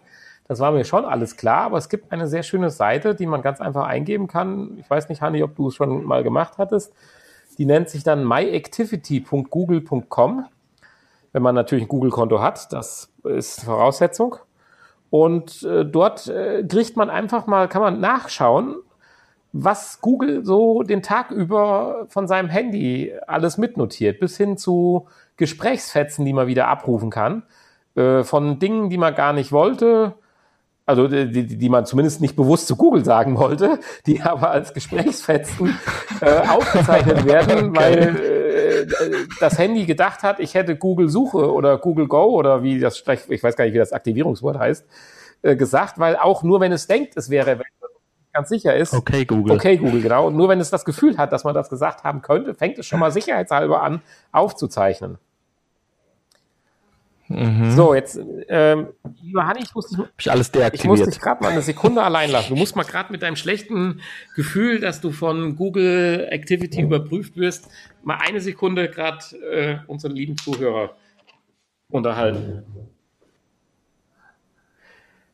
[0.48, 3.42] das war mir schon alles klar, aber es gibt eine sehr schöne Seite, die man
[3.42, 4.78] ganz einfach eingeben kann.
[4.78, 6.94] Ich weiß nicht, Hanni, ob du es schon mal gemacht hattest.
[7.58, 10.46] Die nennt sich dann myactivity.google.com.
[11.32, 14.36] Wenn man natürlich ein Google-Konto hat, das ist Voraussetzung.
[15.10, 18.76] Und äh, dort äh, kriegt man einfach mal, kann man nachschauen,
[19.54, 26.26] was Google so den Tag über von seinem Handy alles mitnotiert, bis hin zu Gesprächsfetzen,
[26.26, 27.44] die man wieder abrufen kann,
[27.96, 30.16] äh, von Dingen, die man gar nicht wollte,
[30.88, 35.78] also die, die man zumindest nicht bewusst zu Google sagen wollte, die aber als Gesprächsfetzen
[36.20, 37.80] äh, aufgezeichnet werden, okay.
[37.80, 38.88] weil äh,
[39.40, 43.44] das Handy gedacht hat, ich hätte Google Suche oder Google Go oder wie das, ich
[43.44, 44.86] weiß gar nicht, wie das Aktivierungswort heißt,
[45.44, 47.60] äh, gesagt, weil auch nur wenn es denkt, es wäre,
[48.34, 48.94] ganz sicher ist.
[48.94, 49.56] Okay, Google.
[49.56, 50.28] Okay, Google, genau.
[50.28, 52.86] Und nur wenn es das Gefühl hat, dass man das gesagt haben könnte, fängt es
[52.86, 55.18] schon mal sicherheitshalber an, aufzuzeichnen.
[57.30, 57.72] Mhm.
[57.72, 58.20] So, jetzt,
[58.50, 58.90] ähm,
[59.22, 60.84] Johanni, ich muss dich, ich alles deaktiviert.
[60.84, 62.50] Ich muss dich gerade mal eine Sekunde allein lassen.
[62.50, 64.02] Du musst mal gerade mit deinem schlechten
[64.36, 67.70] Gefühl, dass du von Google Activity überprüft wirst,
[68.04, 70.96] mal eine Sekunde gerade äh, unseren lieben Zuhörer
[71.90, 72.64] unterhalten.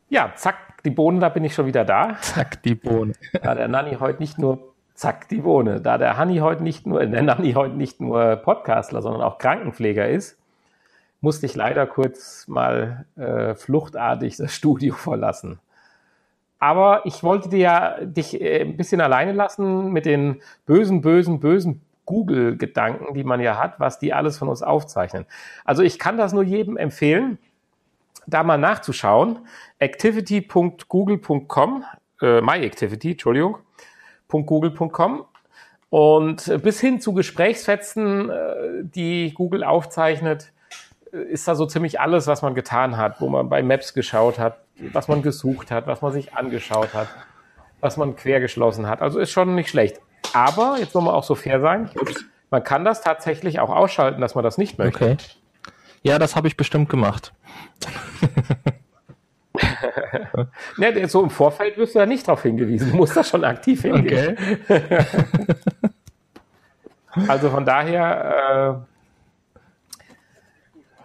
[0.08, 2.16] Ja, zack, die Bohne, da bin ich schon wieder da.
[2.20, 3.12] Zack, die Bohne.
[3.42, 7.04] Da der Nanni heute nicht nur, zack, die Bohne, da der Hanni heute nicht nur,
[7.04, 10.38] der Nanni heute nicht nur Podcastler, sondern auch Krankenpfleger ist,
[11.20, 15.60] musste ich leider kurz mal äh, fluchtartig das Studio verlassen.
[16.58, 21.40] Aber ich wollte dir ja dich äh, ein bisschen alleine lassen mit den bösen, bösen,
[21.40, 25.26] bösen Google-Gedanken, die man ja hat, was die alles von uns aufzeichnen.
[25.64, 27.38] Also ich kann das nur jedem empfehlen,
[28.30, 29.38] da mal nachzuschauen.
[29.78, 31.84] activity.google.com,
[32.22, 33.58] äh, myactivity, Entschuldigung,
[34.28, 35.26] .google.com
[35.90, 38.34] und bis hin zu Gesprächsfetzen, äh,
[38.82, 40.52] die Google aufzeichnet,
[41.12, 44.38] äh, ist da so ziemlich alles, was man getan hat, wo man bei Maps geschaut
[44.38, 44.60] hat,
[44.92, 47.08] was man gesucht hat, was man sich angeschaut hat,
[47.80, 49.02] was man quergeschlossen hat.
[49.02, 50.00] Also ist schon nicht schlecht.
[50.32, 51.90] Aber, jetzt wollen wir auch so fair sein,
[52.50, 55.04] man kann das tatsächlich auch ausschalten, dass man das nicht möchte.
[55.04, 55.16] Okay.
[56.02, 57.32] Ja, das habe ich bestimmt gemacht.
[60.78, 62.90] ne, so im Vorfeld wirst du da nicht darauf hingewiesen.
[62.90, 64.36] Du musst da schon aktiv hingehen.
[64.64, 65.04] Okay.
[67.28, 68.84] also von daher,
[69.94, 70.00] äh,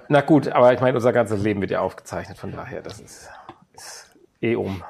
[0.07, 2.37] na gut, aber ich meine, unser ganzes Leben wird ja aufgezeichnet.
[2.37, 3.29] Von daher, das ist,
[3.73, 4.83] ist eh um.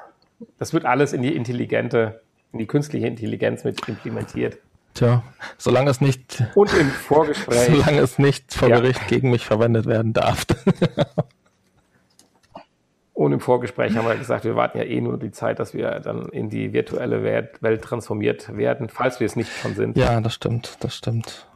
[0.58, 4.58] Das wird alles in die intelligente, in die künstliche Intelligenz mit implementiert.
[4.96, 5.22] Tja,
[5.58, 6.42] solange es nicht.
[6.54, 7.66] Und im Vorgespräch.
[7.70, 8.80] Solange es nicht vor ja.
[8.80, 10.46] Gericht gegen mich verwendet werden darf.
[13.12, 16.00] Und im Vorgespräch haben wir gesagt, wir warten ja eh nur die Zeit, dass wir
[16.00, 19.96] dann in die virtuelle Welt, Welt transformiert werden, falls wir es nicht schon sind.
[19.96, 21.46] Ja, das stimmt, das stimmt.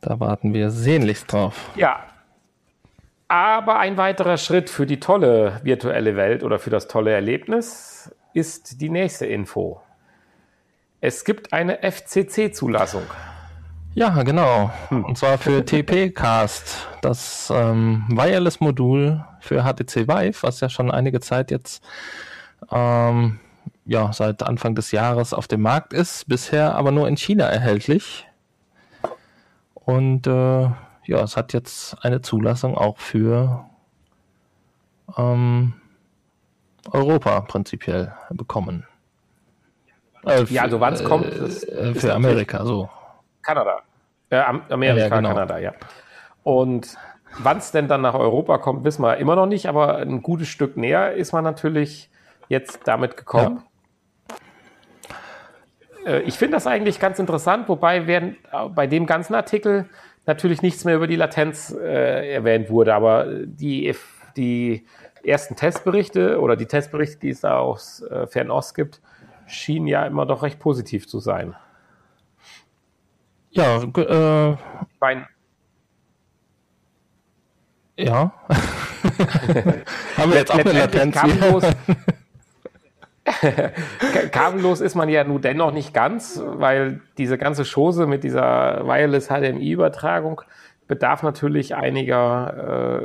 [0.00, 1.70] Da warten wir sehnlichst drauf.
[1.76, 2.04] Ja.
[3.28, 8.80] Aber ein weiterer Schritt für die tolle virtuelle Welt oder für das tolle Erlebnis ist
[8.80, 9.82] die nächste Info.
[11.02, 13.04] Es gibt eine FCC-Zulassung.
[13.94, 14.70] Ja, genau.
[14.88, 15.04] Hm.
[15.04, 21.50] Und zwar für TP-Cast, das ähm, Wireless-Modul für HTC Vive, was ja schon einige Zeit
[21.50, 21.82] jetzt
[22.70, 23.40] ähm,
[23.86, 28.28] ja, seit Anfang des Jahres auf dem Markt ist, bisher aber nur in China erhältlich.
[29.74, 30.70] Und äh,
[31.06, 33.64] ja, es hat jetzt eine Zulassung auch für
[35.16, 35.72] ähm,
[36.92, 38.86] Europa prinzipiell bekommen.
[40.26, 42.88] Äh, ja, also wann es kommt, äh, für Amerika, so.
[43.42, 43.80] Kanada.
[44.30, 45.30] Äh, Amerika, ja, genau.
[45.30, 45.72] Kanada, ja.
[46.42, 46.96] Und
[47.38, 50.48] wann es denn dann nach Europa kommt, wissen wir immer noch nicht, aber ein gutes
[50.48, 52.10] Stück näher ist man natürlich
[52.48, 53.62] jetzt damit gekommen.
[56.06, 56.12] Ja.
[56.12, 58.36] Äh, ich finde das eigentlich ganz interessant, wobei werden
[58.74, 59.88] bei dem ganzen Artikel
[60.26, 63.94] natürlich nichts mehr über die Latenz äh, erwähnt wurde, aber die,
[64.36, 64.86] die
[65.24, 69.00] ersten Testberichte oder die Testberichte, die es da aus äh, Fernost gibt,
[69.50, 71.54] schienen ja immer doch recht positiv zu sein.
[73.50, 74.56] Ja, äh,
[75.00, 75.26] mein
[77.96, 78.32] ja.
[80.16, 81.64] Haben wir jetzt auch eine Latenz kabellos,
[84.32, 89.28] kabellos ist man ja nun dennoch nicht ganz, weil diese ganze Chose mit dieser Wireless
[89.28, 90.42] HDMI-Übertragung
[90.88, 93.04] bedarf natürlich einiger,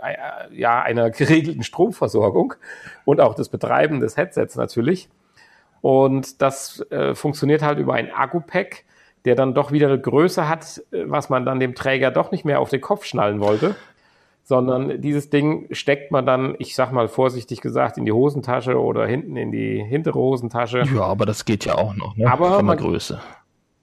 [0.00, 2.54] äh, ja, einer geregelten Stromversorgung
[3.04, 5.08] und auch des Betreiben des Headsets natürlich.
[5.80, 8.84] Und das äh, funktioniert halt über ein Akku-Pack,
[9.24, 12.44] der dann doch wieder eine Größe hat, äh, was man dann dem Träger doch nicht
[12.44, 13.76] mehr auf den Kopf schnallen wollte,
[14.44, 19.06] sondern dieses Ding steckt man dann, ich sag mal vorsichtig gesagt, in die Hosentasche oder
[19.06, 20.84] hinten in die hintere Hosentasche.
[20.94, 22.30] Ja, aber das geht ja auch noch, ne?
[22.30, 23.20] Aber von der man, Größe.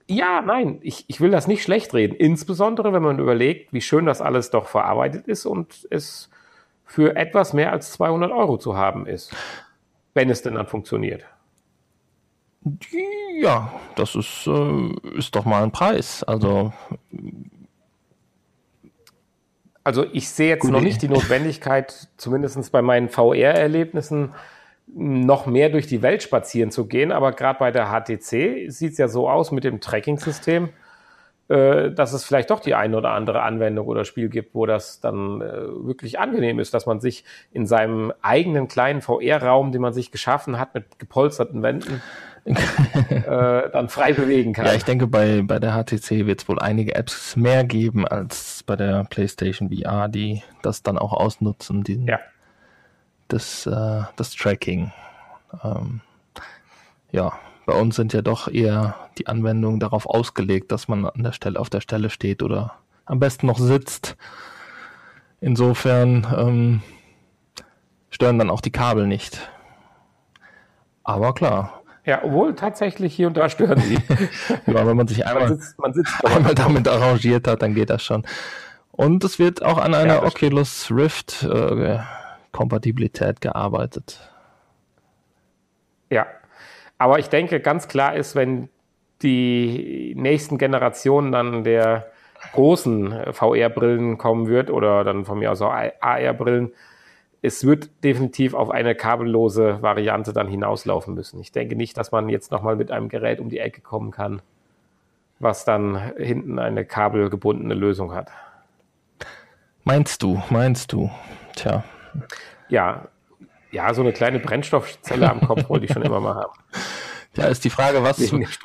[0.06, 2.14] Ja, nein, ich, ich will das nicht schlecht reden.
[2.14, 6.30] Insbesondere, wenn man überlegt, wie schön das alles doch verarbeitet ist und es
[6.84, 9.34] für etwas mehr als 200 Euro zu haben ist.
[10.14, 11.24] Wenn es denn dann funktioniert.
[13.40, 16.22] Ja, das ist, äh, ist doch mal ein Preis.
[16.24, 16.72] Also,
[19.82, 24.34] also ich sehe jetzt noch nicht die Notwendigkeit, zumindest bei meinen VR-Erlebnissen,
[24.86, 27.12] noch mehr durch die Welt spazieren zu gehen.
[27.12, 30.70] Aber gerade bei der HTC sieht es ja so aus mit dem Tracking-System,
[31.48, 35.00] äh, dass es vielleicht doch die eine oder andere Anwendung oder Spiel gibt, wo das
[35.00, 39.92] dann äh, wirklich angenehm ist, dass man sich in seinem eigenen kleinen VR-Raum, den man
[39.92, 42.00] sich geschaffen hat, mit gepolsterten Wänden,
[42.46, 44.66] äh, dann frei bewegen kann.
[44.66, 48.62] Ja, ich denke, bei, bei der HTC wird es wohl einige Apps mehr geben als
[48.64, 52.18] bei der PlayStation VR, die das dann auch ausnutzen, diesen, ja.
[53.28, 54.92] das, äh, das Tracking.
[55.62, 56.02] Ähm,
[57.12, 57.32] ja,
[57.64, 61.58] bei uns sind ja doch eher die Anwendungen darauf ausgelegt, dass man an der Stelle
[61.58, 62.74] auf der Stelle steht oder
[63.06, 64.16] am besten noch sitzt.
[65.40, 66.82] Insofern ähm,
[68.10, 69.50] stören dann auch die Kabel nicht.
[71.04, 73.94] Aber klar, ja, obwohl tatsächlich hier und da stören sie.
[74.66, 77.90] ja, wenn man sich einmal, man sitzt, man sitzt einmal damit arrangiert hat, dann geht
[77.90, 78.26] das schon.
[78.92, 81.98] Und es wird auch an einer ja, Oculus Rift äh,
[82.52, 84.30] Kompatibilität gearbeitet.
[86.10, 86.26] Ja,
[86.98, 88.68] aber ich denke, ganz klar ist, wenn
[89.22, 92.06] die nächsten Generationen dann der
[92.52, 96.72] großen VR-Brillen kommen wird oder dann von mir aus auch AR-Brillen,
[97.44, 101.38] es wird definitiv auf eine kabellose Variante dann hinauslaufen müssen.
[101.40, 104.40] Ich denke nicht, dass man jetzt nochmal mit einem Gerät um die Ecke kommen kann,
[105.40, 108.30] was dann hinten eine kabelgebundene Lösung hat.
[109.82, 111.10] Meinst du, meinst du?
[111.54, 111.84] Tja.
[112.70, 113.08] Ja,
[113.70, 116.52] ja, so eine kleine Brennstoffzelle am Kopf wollte ich schon immer mal haben.
[117.36, 118.20] Ja, ist die Frage, was,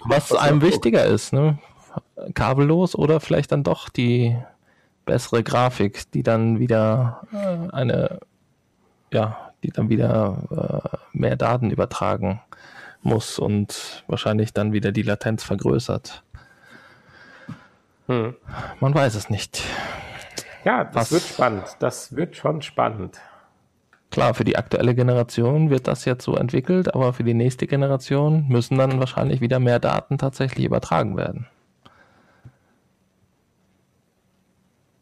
[0.05, 1.57] was einem wichtiger ist, ne?
[2.35, 4.37] Kabellos oder vielleicht dann doch die
[5.05, 8.19] bessere Grafik, die dann wieder äh, eine,
[9.11, 12.41] ja, die dann wieder äh, mehr Daten übertragen
[13.01, 16.23] muss und wahrscheinlich dann wieder die Latenz vergrößert.
[18.07, 18.35] Hm.
[18.79, 19.63] Man weiß es nicht.
[20.65, 21.63] Ja, das Was, wird spannend.
[21.79, 23.19] Das wird schon spannend.
[24.11, 28.47] Klar, für die aktuelle Generation wird das jetzt so entwickelt, aber für die nächste Generation
[28.47, 31.45] müssen dann wahrscheinlich wieder mehr Daten tatsächlich übertragen werden.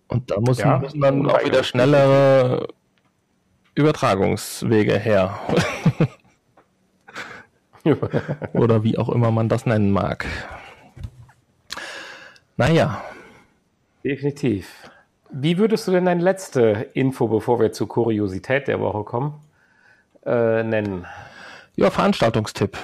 [0.09, 2.67] Und da müssen, ja, müssen dann auch wieder schnellere
[3.77, 5.39] Übertragungswege her.
[8.53, 10.25] Oder wie auch immer man das nennen mag.
[12.57, 13.03] Naja.
[14.03, 14.67] Definitiv.
[15.29, 19.35] Wie würdest du denn deine letzte Info, bevor wir zur Kuriosität der Woche kommen,
[20.25, 21.05] äh, nennen?
[21.75, 22.77] Ja, Veranstaltungstipp.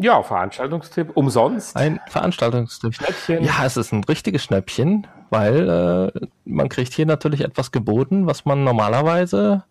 [0.00, 1.10] Ja, Veranstaltungstipp.
[1.14, 1.76] Umsonst.
[1.76, 2.94] Ein Veranstaltungstipp.
[2.94, 3.44] Schnäppchen.
[3.44, 8.44] Ja, es ist ein richtiges Schnäppchen, weil äh, man kriegt hier natürlich etwas geboten, was
[8.44, 9.64] man normalerweise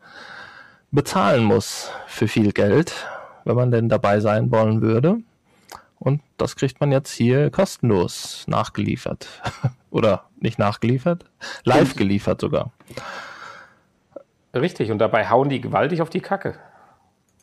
[0.92, 2.94] bezahlen muss für viel Geld,
[3.46, 5.18] wenn man denn dabei sein wollen würde.
[6.00, 9.28] Und das kriegt man jetzt hier kostenlos nachgeliefert.
[9.90, 11.26] Oder nicht nachgeliefert,
[11.64, 12.72] live geliefert sogar.
[14.54, 16.56] Richtig, und dabei hauen die gewaltig auf die Kacke.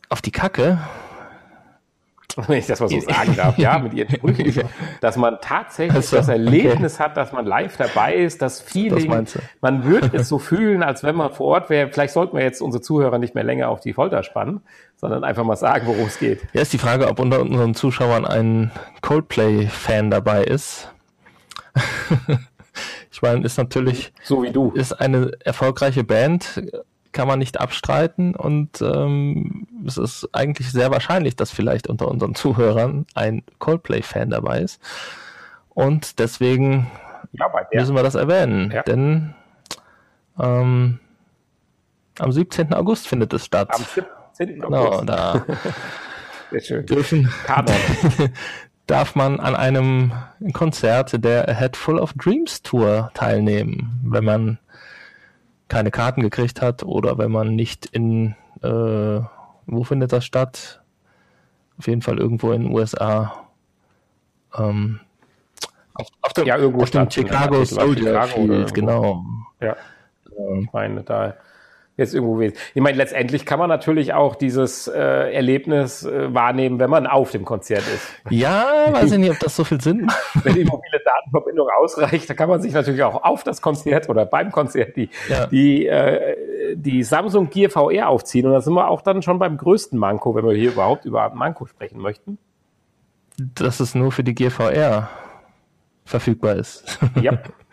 [0.08, 0.78] Auf die Kacke?
[2.36, 4.68] Wenn ich das mal so sagen darf, ja, mit ihren Sprüchen,
[5.00, 7.04] dass man tatsächlich also, das Erlebnis okay.
[7.04, 11.02] hat, dass man live dabei ist, das Feeling, das man wird es so fühlen, als
[11.02, 11.90] wenn man vor Ort wäre.
[11.90, 14.62] Vielleicht sollten wir jetzt unsere Zuhörer nicht mehr länger auf die Folter spannen,
[14.96, 16.40] sondern einfach mal sagen, worum es geht.
[16.52, 18.70] Ja, ist die Frage, ob unter unseren Zuschauern ein
[19.00, 20.92] Coldplay-Fan dabei ist.
[23.10, 26.62] ich meine, ist natürlich so wie du ist eine erfolgreiche Band
[27.14, 32.34] kann man nicht abstreiten und ähm, es ist eigentlich sehr wahrscheinlich, dass vielleicht unter unseren
[32.34, 34.82] Zuhörern ein Coldplay-Fan dabei ist.
[35.70, 36.90] Und deswegen
[37.32, 38.82] ja, müssen wir das erwähnen, ja.
[38.82, 39.34] denn
[40.38, 40.98] ähm,
[42.18, 42.74] am 17.
[42.74, 43.70] August findet es statt.
[43.72, 44.60] Am 17.
[44.60, 45.00] Genau, August.
[45.00, 45.46] Genau, da
[46.50, 46.86] Sehr schön.
[46.86, 47.32] dürfen
[48.86, 50.12] darf man an einem
[50.52, 54.58] Konzert der A Head Full of Dreams Tour teilnehmen, wenn man
[55.68, 59.20] keine Karten gekriegt hat oder wenn man nicht in, äh,
[59.66, 60.82] wo findet das statt?
[61.78, 63.48] Auf jeden Fall irgendwo in den USA.
[64.56, 65.00] Ähm,
[65.94, 69.24] auf, auf, dem, ja, irgendwo auf dem Chicago Soldier Field, genau.
[69.60, 69.76] Ja,
[70.60, 71.34] ich meine, da
[71.96, 72.56] jetzt irgendwo gewesen.
[72.74, 74.98] Ich meine, letztendlich kann man natürlich auch dieses äh,
[75.32, 78.14] Erlebnis äh, wahrnehmen, wenn man auf dem Konzert ist.
[78.30, 80.18] Ja, weiß ich nicht, ob das so viel Sinn macht.
[80.44, 84.26] Wenn die mobile Datenverbindung ausreicht, dann kann man sich natürlich auch auf das Konzert oder
[84.26, 85.46] beim Konzert die, ja.
[85.46, 88.46] die, äh, die Samsung Gear VR aufziehen.
[88.46, 91.30] Und da sind wir auch dann schon beim größten Manko, wenn wir hier überhaupt über
[91.30, 92.38] Manko sprechen möchten.
[93.38, 95.08] Dass es nur für die Gear VR
[96.04, 96.98] verfügbar ist.
[97.20, 97.38] Ja.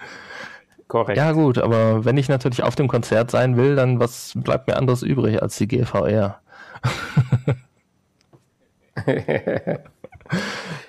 [0.92, 1.18] Korrekt.
[1.18, 4.76] Ja, gut, aber wenn ich natürlich auf dem Konzert sein will, dann was bleibt mir
[4.76, 6.42] anderes übrig als die GVR?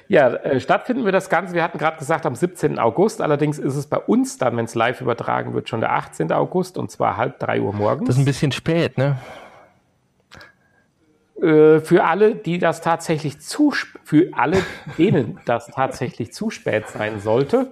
[0.09, 1.55] ja, äh, stattfinden wir das Ganze.
[1.55, 2.81] Wir hatten gerade gesagt am 17.
[2.81, 3.23] August.
[3.23, 6.33] Allerdings ist es bei uns dann, wenn es live übertragen wird, schon der 18.
[6.33, 8.09] August und zwar halb drei Uhr morgens.
[8.09, 9.19] Das ist ein bisschen spät, ne?
[11.41, 14.65] Äh, für alle, die das tatsächlich zu, für alle,
[14.99, 17.71] denen das tatsächlich zu spät sein sollte,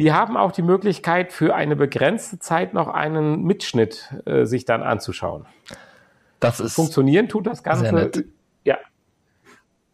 [0.00, 4.82] die haben auch die Möglichkeit, für eine begrenzte Zeit noch einen Mitschnitt äh, sich dann
[4.82, 5.46] anzuschauen.
[6.40, 8.10] Das ist funktionieren tut das Ganze
[8.64, 8.78] ja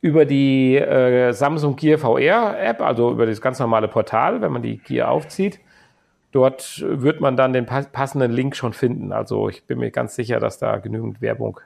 [0.00, 4.62] über die äh, Samsung Gear VR App, also über das ganz normale Portal, wenn man
[4.62, 5.58] die Gear aufzieht.
[6.30, 9.12] Dort wird man dann den passenden Link schon finden.
[9.12, 11.60] Also ich bin mir ganz sicher, dass da genügend Werbung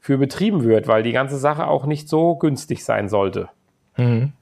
[0.00, 3.48] für betrieben wird, weil die ganze Sache auch nicht so günstig sein sollte.
[3.96, 4.32] Mhm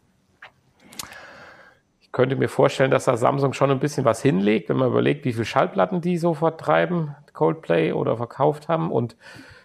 [2.16, 5.34] könnte mir vorstellen, dass da Samsung schon ein bisschen was hinlegt, wenn man überlegt, wie
[5.34, 9.16] viele Schallplatten die so vertreiben, Coldplay oder verkauft haben und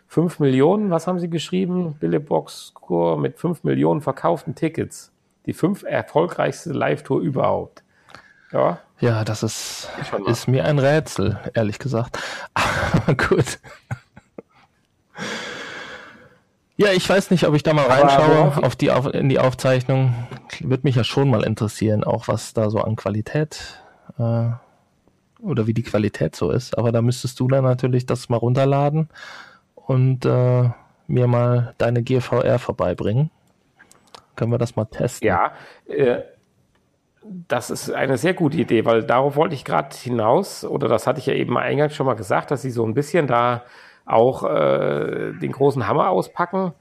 [0.08, 1.96] 5 Millionen, was haben sie geschrieben?
[2.02, 5.14] Billbox Score mit 5 Millionen verkauften Tickets.
[5.46, 7.84] Die fünf erfolgreichste Live-Tour überhaupt.
[8.52, 8.80] Ja.
[9.00, 9.90] Ja, das ist,
[10.26, 12.20] ist mir ein Rätsel, ehrlich gesagt.
[12.54, 13.60] Aber gut.
[16.82, 20.16] Ja, ich weiß nicht, ob ich da mal reinschaue auf die, auf, in die Aufzeichnung.
[20.62, 23.80] Würde mich ja schon mal interessieren, auch was da so an Qualität
[24.18, 24.50] äh,
[25.40, 26.76] oder wie die Qualität so ist.
[26.80, 29.10] Aber da müsstest du dann natürlich das mal runterladen
[29.76, 30.70] und äh,
[31.06, 33.30] mir mal deine GVR vorbeibringen.
[34.36, 35.28] können wir das mal testen.
[35.28, 35.52] Ja,
[35.88, 36.24] äh,
[37.48, 41.20] das ist eine sehr gute Idee, weil darauf wollte ich gerade hinaus, oder das hatte
[41.20, 43.66] ich ja eben eingangs schon mal gesagt, dass sie so ein bisschen da
[44.06, 46.74] auch äh, den großen Hammer auspacken.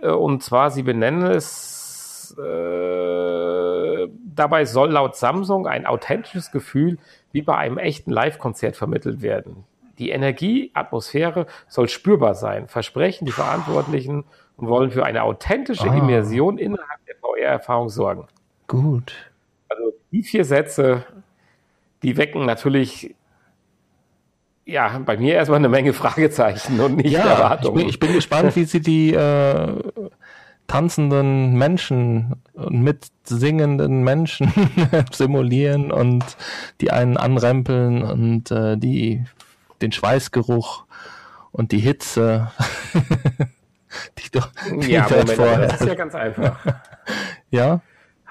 [0.00, 6.98] Äh, und zwar, sie benennen es, äh, dabei soll laut Samsung ein authentisches Gefühl
[7.32, 9.64] wie bei einem echten Live-Konzert vermittelt werden.
[9.98, 14.24] Die Energie, Atmosphäre soll spürbar sein, versprechen die Verantwortlichen
[14.56, 15.94] und wollen für eine authentische ah.
[15.94, 18.26] Immersion innerhalb der VR-Erfahrung sorgen.
[18.66, 19.30] Gut.
[19.68, 21.04] Also die vier Sätze,
[22.02, 23.14] die wecken natürlich
[24.64, 27.78] ja, bei mir erstmal eine Menge Fragezeichen und nicht ja, Erwartungen.
[27.78, 29.74] Ich bin, ich bin gespannt, wie sie die äh,
[30.66, 34.52] tanzenden Menschen und mitsingenden Menschen
[35.12, 36.24] simulieren und
[36.80, 39.24] die einen anrempeln und äh, die
[39.80, 40.84] den Schweißgeruch
[41.50, 42.52] und die Hitze.
[44.18, 44.48] die doch,
[44.80, 46.64] die ja, Moment, das ist ja ganz einfach.
[47.50, 47.80] ja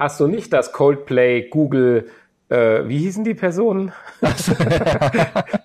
[0.02, 2.10] hast du nicht das Coldplay, Google,
[2.52, 3.92] äh, wie hießen die Personen?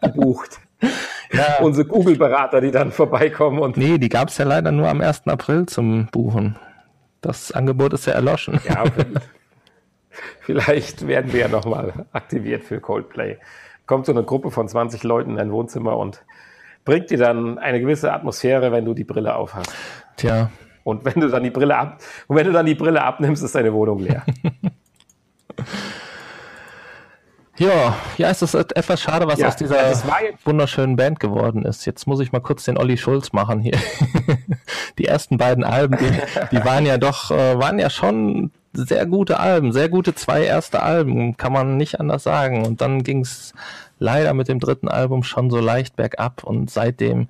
[0.02, 0.60] gebucht.
[1.32, 1.58] Ja.
[1.60, 3.76] Unsere Google-Berater, die dann vorbeikommen und.
[3.76, 5.26] Nee, die gab es ja leider nur am 1.
[5.26, 6.56] April zum Buchen.
[7.20, 8.60] Das Angebot ist ja erloschen.
[8.64, 8.84] Ja,
[10.40, 13.38] vielleicht werden wir ja nochmal aktiviert für Coldplay.
[13.86, 16.24] Kommt so eine Gruppe von 20 Leuten in ein Wohnzimmer und
[16.84, 19.74] bringt dir dann eine gewisse Atmosphäre, wenn du die Brille aufhast.
[20.16, 20.50] Tja,
[20.84, 23.56] und wenn du dann die Brille ab, und wenn du dann die Brille abnimmst, ist
[23.56, 24.24] deine Wohnung leer.
[27.58, 29.76] Ja, ja, es ist etwas schade, was ja, aus dieser
[30.44, 31.86] wunderschönen Band geworden ist.
[31.86, 33.78] Jetzt muss ich mal kurz den Olli Schulz machen hier.
[34.98, 36.10] die ersten beiden Alben, die,
[36.50, 40.82] die waren ja doch, äh, waren ja schon sehr gute Alben, sehr gute zwei erste
[40.82, 42.66] Alben, kann man nicht anders sagen.
[42.66, 43.54] Und dann ging es
[43.98, 47.28] leider mit dem dritten Album schon so leicht bergab und seitdem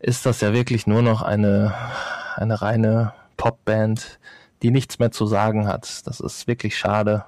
[0.00, 1.74] ist das ja wirklich nur noch eine
[2.36, 4.18] eine reine Popband,
[4.62, 6.06] die nichts mehr zu sagen hat.
[6.06, 7.24] Das ist wirklich schade.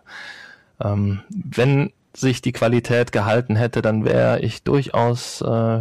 [0.81, 5.81] Ähm, wenn sich die Qualität gehalten hätte, dann wäre ich durchaus äh,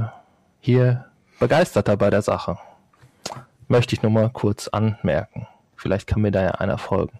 [0.60, 1.06] hier
[1.40, 2.58] begeisterter bei der Sache.
[3.68, 5.48] Möchte ich nur mal kurz anmerken.
[5.76, 7.20] Vielleicht kann mir da ja einer folgen.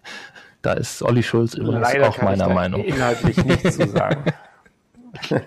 [0.62, 2.84] Da ist Olli Schulz übrigens leider auch meiner Meinung.
[2.84, 4.24] Inhaltlich nichts zu sagen.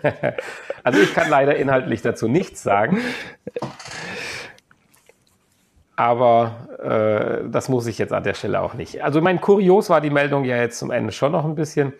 [0.83, 2.99] also ich kann leider inhaltlich dazu nichts sagen.
[5.95, 9.03] Aber äh, das muss ich jetzt an der Stelle auch nicht.
[9.03, 11.93] Also mein Kurios war die Meldung ja jetzt zum Ende schon noch ein bisschen,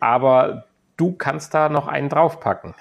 [0.00, 0.64] aber
[0.96, 2.74] du kannst da noch einen draufpacken.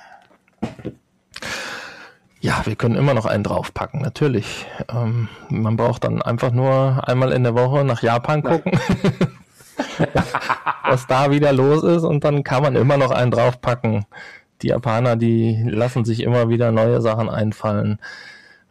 [2.39, 4.68] Ja, wir können immer noch einen draufpacken, natürlich.
[4.93, 8.74] Ähm, man braucht dann einfach nur einmal in der Woche nach Japan gucken,
[10.84, 14.05] was da wieder los ist und dann kann man immer noch einen draufpacken.
[14.61, 17.99] Die Japaner, die lassen sich immer wieder neue Sachen einfallen.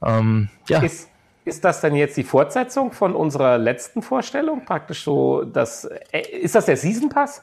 [0.02, 0.80] Ähm, ja.
[0.80, 1.08] Ist,
[1.44, 4.64] ist das denn jetzt die Fortsetzung von unserer letzten Vorstellung?
[4.64, 7.42] Praktisch so, das, äh, ist das der Season Pass?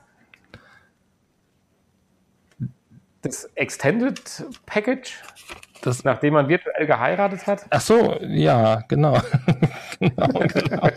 [3.21, 4.19] Das Extended
[4.65, 5.21] Package?
[5.81, 7.65] Das, nachdem man virtuell geheiratet hat?
[7.69, 9.19] Ach so, ja, genau.
[9.99, 10.89] genau, genau.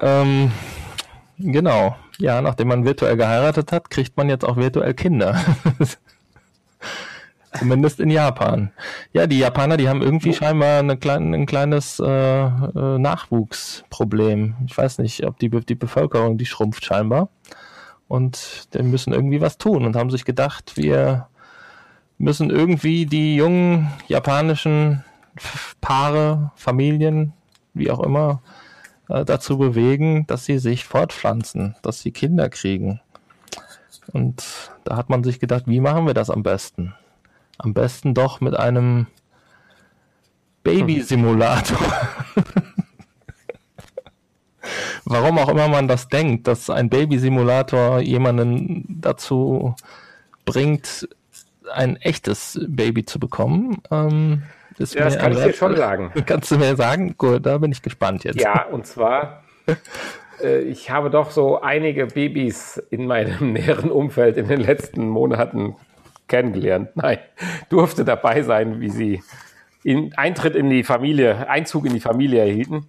[0.00, 0.52] ähm,
[1.38, 1.96] genau.
[2.18, 5.40] Ja, nachdem man virtuell geheiratet hat, kriegt man jetzt auch virtuell Kinder.
[7.58, 8.70] Zumindest in Japan.
[9.12, 14.54] Ja, die Japaner, die haben irgendwie scheinbar eine klein, ein kleines äh, äh, Nachwuchsproblem.
[14.66, 17.28] Ich weiß nicht, ob die, die Bevölkerung, die schrumpft scheinbar.
[18.10, 21.28] Und die müssen irgendwie was tun und haben sich gedacht, wir
[22.18, 25.04] müssen irgendwie die jungen japanischen
[25.80, 27.34] Paare, Familien,
[27.72, 28.42] wie auch immer,
[29.08, 33.00] äh, dazu bewegen, dass sie sich fortpflanzen, dass sie Kinder kriegen.
[34.12, 36.94] Und da hat man sich gedacht, wie machen wir das am besten?
[37.58, 39.06] Am besten doch mit einem
[40.64, 41.78] Baby-Simulator.
[45.04, 49.74] Warum auch immer man das denkt, dass ein Baby-Simulator jemanden dazu
[50.44, 51.08] bringt,
[51.72, 53.82] ein echtes Baby zu bekommen.
[53.90, 54.42] Ähm,
[54.78, 56.12] ja, das kann ich dir schon sagen.
[56.26, 57.14] Kannst du mir sagen?
[57.18, 58.40] Gut, da bin ich gespannt jetzt.
[58.40, 59.44] Ja, und zwar,
[60.42, 65.76] äh, ich habe doch so einige Babys in meinem näheren Umfeld in den letzten Monaten
[66.28, 66.90] kennengelernt.
[66.94, 67.18] Nein,
[67.68, 69.22] durfte dabei sein, wie sie
[69.82, 72.86] in, Eintritt in die Familie, Einzug in die Familie erhielten.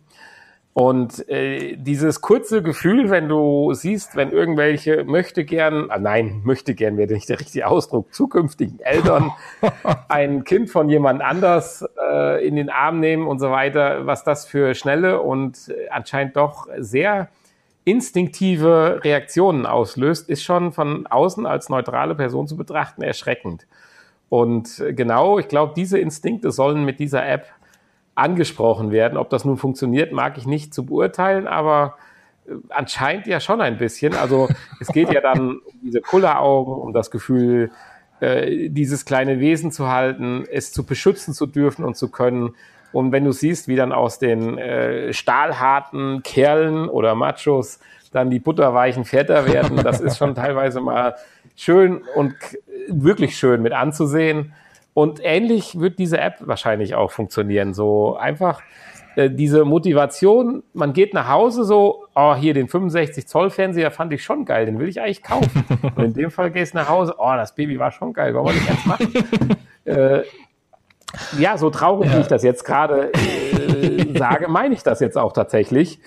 [0.73, 6.75] Und äh, dieses kurze Gefühl, wenn du siehst, wenn irgendwelche möchte gern, ah nein, möchte
[6.75, 9.31] gern wäre nicht der richtige Ausdruck, zukünftigen Eltern
[10.07, 14.45] ein Kind von jemand anders äh, in den Arm nehmen und so weiter, was das
[14.45, 17.27] für schnelle und äh, anscheinend doch sehr
[17.83, 23.67] instinktive Reaktionen auslöst, ist schon von außen als neutrale Person zu betrachten erschreckend.
[24.29, 27.47] Und genau, ich glaube, diese Instinkte sollen mit dieser App
[28.15, 29.17] angesprochen werden.
[29.17, 31.95] Ob das nun funktioniert, mag ich nicht zu beurteilen, aber
[32.47, 34.15] äh, anscheinend ja schon ein bisschen.
[34.15, 34.49] Also
[34.79, 37.71] es geht ja dann um diese Kulleraugen, um das Gefühl,
[38.19, 42.53] äh, dieses kleine Wesen zu halten, es zu beschützen zu dürfen und zu können.
[42.91, 47.79] Und wenn du siehst, wie dann aus den äh, stahlharten Kerlen oder Machos
[48.11, 51.15] dann die butterweichen Väter werden, das ist schon teilweise mal
[51.55, 52.35] schön und
[52.89, 54.53] wirklich schön mit anzusehen.
[54.93, 57.73] Und ähnlich wird diese App wahrscheinlich auch funktionieren.
[57.73, 58.61] So einfach
[59.15, 64.13] äh, diese Motivation, man geht nach Hause so, oh, hier den 65 Zoll Fernseher fand
[64.13, 65.65] ich schon geil, den will ich eigentlich kaufen.
[65.95, 68.47] Und in dem Fall gehst du nach Hause, oh, das Baby war schon geil, wollen
[68.47, 69.13] wir nicht jetzt machen?
[69.85, 70.21] äh,
[71.37, 72.17] ja, so traurig, ja.
[72.17, 75.99] wie ich das jetzt gerade äh, sage, meine ich das jetzt auch tatsächlich,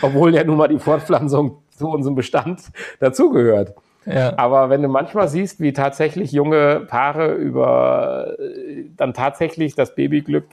[0.00, 2.62] obwohl ja nun mal die Fortpflanzung zu unserem Bestand
[3.00, 3.74] dazugehört.
[4.04, 4.36] Ja.
[4.36, 10.46] Aber wenn du manchmal siehst, wie tatsächlich junge Paare über äh, dann tatsächlich das Babyglück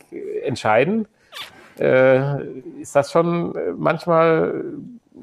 [0.43, 1.07] entscheiden,
[1.79, 2.43] äh,
[2.79, 4.63] ist das schon äh, manchmal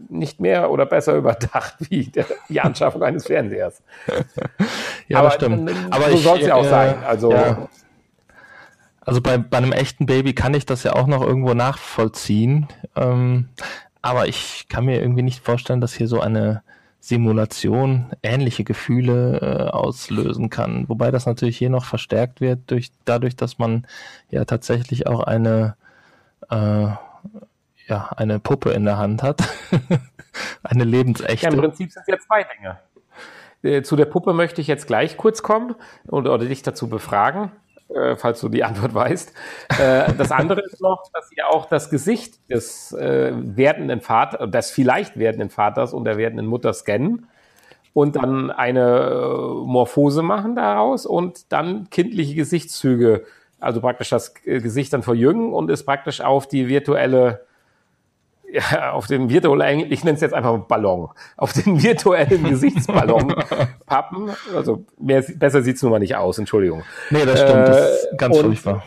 [0.09, 3.83] nicht mehr oder besser überdacht wie der, die Anschaffung eines Fernsehers.
[5.09, 5.70] ja, Aber, das stimmt.
[5.91, 6.95] Aber so soll es ja auch äh, sein.
[7.07, 7.68] Also ja.
[9.01, 12.66] Also bei, bei einem echten Baby kann ich das ja auch noch irgendwo nachvollziehen.
[12.97, 13.49] Ähm,
[14.03, 16.62] aber ich kann mir irgendwie nicht vorstellen, dass hier so eine
[17.07, 20.88] Simulation ähnliche Gefühle äh, auslösen kann.
[20.88, 23.86] Wobei das natürlich hier noch verstärkt wird durch dadurch, dass man
[24.28, 25.76] ja tatsächlich auch eine
[26.50, 26.88] äh,
[27.86, 29.40] ja eine Puppe in der Hand hat,
[30.64, 31.46] eine lebensechte.
[31.46, 32.80] Ja, Im Prinzip sind es ja zwei Dinge.
[33.62, 35.76] Äh, zu der Puppe möchte ich jetzt gleich kurz kommen
[36.09, 37.52] oder, oder dich dazu befragen
[37.89, 39.32] äh, falls du die Antwort weißt.
[39.78, 44.70] Äh, das andere ist noch, dass sie auch das Gesicht des äh, werdenden Vaters, des
[44.70, 47.28] vielleicht werdenden Vaters und der werdenden Mutter scannen
[47.93, 53.24] und dann eine äh, Morphose machen daraus und dann kindliche Gesichtszüge,
[53.61, 57.45] also praktisch das Gesicht dann verjüngen und es praktisch auf die virtuelle
[58.92, 63.34] auf den virtuellen, ich nenne es jetzt einfach Ballon, auf den virtuellen Gesichtsballon
[63.86, 64.30] pappen.
[64.54, 66.82] Also mehr, besser sieht es nun mal nicht aus, Entschuldigung.
[67.11, 68.84] Nee, das stimmt, äh, das ist ganz und, furchtbar.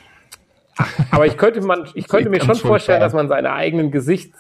[1.12, 4.38] Aber ich könnte, man, ich könnte mir schon vorstellen, dass man seine eigenen Gesichts,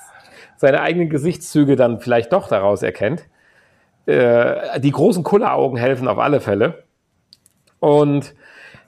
[0.57, 3.25] seine eigenen Gesichtszüge dann vielleicht doch daraus erkennt.
[4.05, 6.83] Äh, die großen Kulleraugen helfen auf alle Fälle.
[7.79, 8.33] Und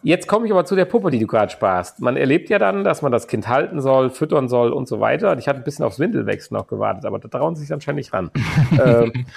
[0.03, 1.99] Jetzt komme ich aber zu der Puppe, die du gerade sparst.
[1.99, 5.31] Man erlebt ja dann, dass man das Kind halten soll, füttern soll und so weiter.
[5.31, 7.97] Und ich hatte ein bisschen aufs Windelwechsel noch gewartet, aber da trauen sie sich anscheinend
[7.97, 8.31] nicht ran.
[8.83, 9.27] ähm,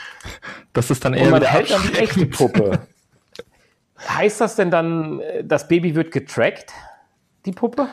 [0.73, 1.25] das ist dann eher.
[1.25, 2.81] Und man hält dann die echte Puppe.
[4.09, 6.73] heißt das denn dann, das Baby wird getrackt,
[7.45, 7.89] die Puppe?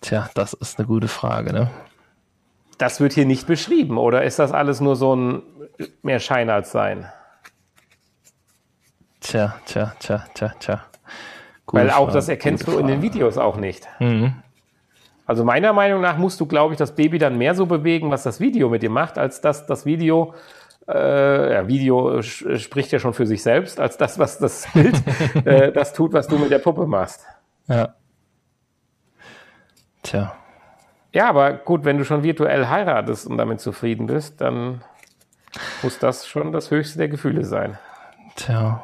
[0.00, 1.70] Tja, das ist eine gute Frage, ne?
[2.78, 5.42] Das wird hier nicht beschrieben, oder ist das alles nur so ein
[6.02, 7.10] mehr Schein als Sein?
[9.20, 10.87] Tja, tja, tja, tja, tja.
[11.68, 12.80] Gute Weil auch Frage, das erkennst du Frage.
[12.80, 13.86] in den Videos auch nicht.
[14.00, 14.36] Mhm.
[15.26, 18.22] Also meiner Meinung nach musst du, glaube ich, das Baby dann mehr so bewegen, was
[18.22, 20.32] das Video mit dir macht, als dass das Video,
[20.88, 24.96] äh, ja, Video spricht ja schon für sich selbst, als das, was das Bild
[25.44, 27.26] äh, das tut, was du mit der Puppe machst.
[27.66, 27.94] Ja.
[30.02, 30.34] Tja.
[31.12, 34.80] Ja, aber gut, wenn du schon virtuell heiratest und damit zufrieden bist, dann
[35.82, 37.76] muss das schon das höchste der Gefühle sein.
[38.36, 38.82] Tja.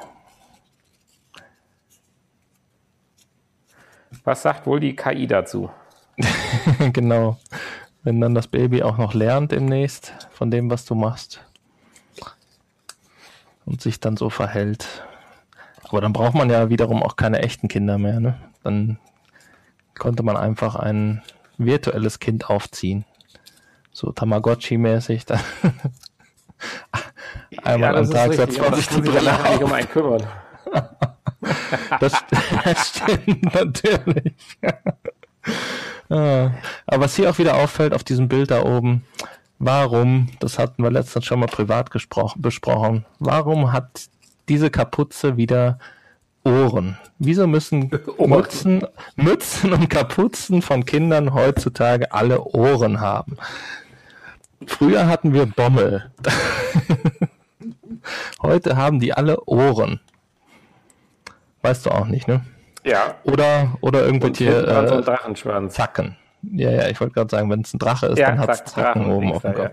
[4.24, 5.70] Was sagt wohl die KI dazu?
[6.92, 7.38] genau.
[8.02, 11.44] Wenn dann das Baby auch noch lernt demnächst von dem, was du machst
[13.66, 15.04] und sich dann so verhält.
[15.88, 18.20] Aber dann braucht man ja wiederum auch keine echten Kinder mehr.
[18.20, 18.38] Ne?
[18.62, 18.98] Dann
[19.98, 21.22] konnte man einfach ein
[21.58, 23.04] virtuelles Kind aufziehen.
[23.92, 25.24] So Tamagotchi-mäßig.
[27.62, 29.08] Einmal ja, am Tag seit 20 Stunden.
[29.62, 30.26] um einen kümmern.
[32.00, 32.12] Das,
[32.64, 34.34] das stimmt natürlich.
[36.10, 36.50] Ah,
[36.86, 39.04] aber was hier auch wieder auffällt auf diesem Bild da oben,
[39.58, 41.90] warum, das hatten wir letztens schon mal privat
[42.36, 44.08] besprochen, warum hat
[44.48, 45.78] diese Kapuze wieder
[46.44, 46.98] Ohren?
[47.18, 48.86] Wieso müssen Mützen,
[49.16, 53.38] Mützen und Kapuzen von Kindern heutzutage alle Ohren haben?
[54.66, 56.10] Früher hatten wir Bommel.
[58.42, 60.00] Heute haben die alle Ohren.
[61.64, 62.42] Weißt du auch nicht, ne?
[62.84, 63.14] Ja.
[63.22, 65.72] Oder, oder irgendwelche äh, so Drachenschwanz.
[65.72, 66.18] Zacken.
[66.42, 68.64] Ja, ja, ich wollte gerade sagen, wenn es ein Drache ist, ja, dann hat es
[68.64, 69.70] Zacken oben auf dem Kopf.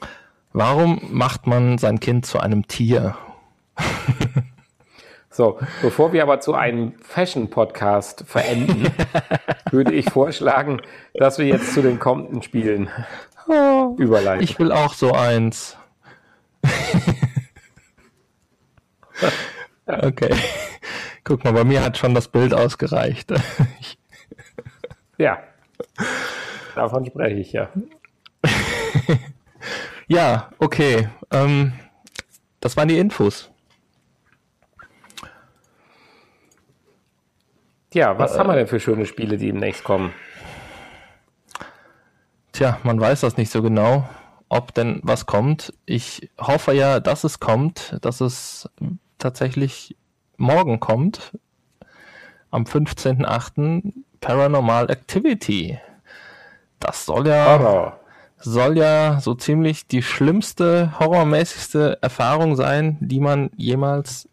[0.00, 0.08] Ja.
[0.52, 3.16] Warum macht man sein Kind zu einem Tier?
[5.30, 8.92] So, bevor wir aber zu einem Fashion-Podcast verenden,
[9.70, 10.82] würde ich vorschlagen,
[11.14, 12.88] dass wir jetzt zu den kommenden Spielen
[13.46, 14.42] oh, überleiten.
[14.42, 15.76] Ich will auch so eins.
[19.88, 20.34] Okay.
[21.24, 23.32] Guck mal, bei mir hat schon das Bild ausgereicht.
[25.20, 25.42] Ja,
[26.76, 27.68] davon spreche ich ja.
[30.06, 31.08] ja, okay.
[31.32, 31.72] Ähm,
[32.60, 33.50] das waren die Infos.
[37.90, 40.12] Tja, was äh, haben wir denn für schöne Spiele, die demnächst kommen?
[42.52, 44.08] Tja, man weiß das nicht so genau,
[44.48, 45.74] ob denn was kommt.
[45.84, 48.68] Ich hoffe ja, dass es kommt, dass es
[49.18, 49.96] tatsächlich
[50.36, 51.36] morgen kommt,
[52.50, 53.92] am 15.8.
[54.20, 55.78] Paranormal Activity.
[56.80, 58.00] Das soll ja, Horror.
[58.38, 64.28] soll ja so ziemlich die schlimmste, horrormäßigste Erfahrung sein, die man jemals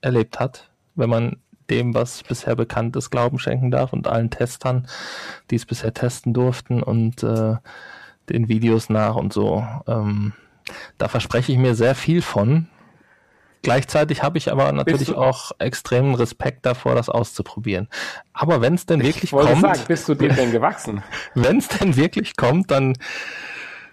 [0.00, 1.36] erlebt hat, wenn man
[1.70, 4.86] dem, was bisher bekannt ist, Glauben schenken darf und allen Testern,
[5.50, 7.56] die es bisher testen durften und äh,
[8.28, 9.66] den Videos nach und so.
[9.86, 10.32] Ähm,
[10.98, 12.68] da verspreche ich mir sehr viel von.
[13.66, 17.88] Gleichzeitig habe ich aber natürlich auch extremen Respekt davor, das auszuprobieren.
[18.32, 21.02] Aber wenn es denn wirklich ich kommt, sagen, bist du dem denn gewachsen?
[21.34, 22.96] Wenn es denn wirklich kommt, dann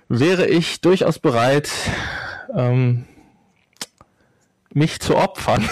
[0.09, 1.71] wäre ich durchaus bereit,
[2.55, 3.05] ähm,
[4.73, 5.67] mich zu opfern.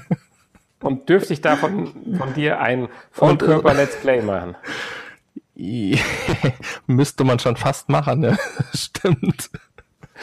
[0.80, 4.56] Und dürfte ich davon von dir ein Vollkörper-Let's Play machen?
[6.86, 8.38] Müsste man schon fast machen, ne?
[8.74, 9.48] Stimmt.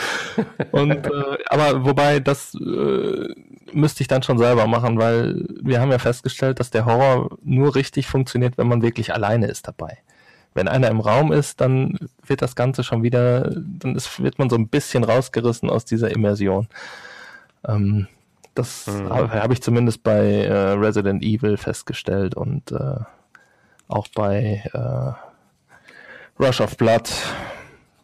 [0.71, 3.27] Und äh, aber wobei das äh,
[3.73, 7.75] müsste ich dann schon selber machen, weil wir haben ja festgestellt, dass der Horror nur
[7.75, 9.97] richtig funktioniert, wenn man wirklich alleine ist dabei.
[10.53, 14.49] Wenn einer im Raum ist, dann wird das Ganze schon wieder, dann ist, wird man
[14.49, 16.67] so ein bisschen rausgerissen aus dieser Immersion.
[17.67, 18.07] Ähm,
[18.55, 19.09] das mhm.
[19.09, 22.95] habe hab ich zumindest bei äh, Resident Evil festgestellt und äh,
[23.87, 27.09] auch bei äh, Rush of Blood,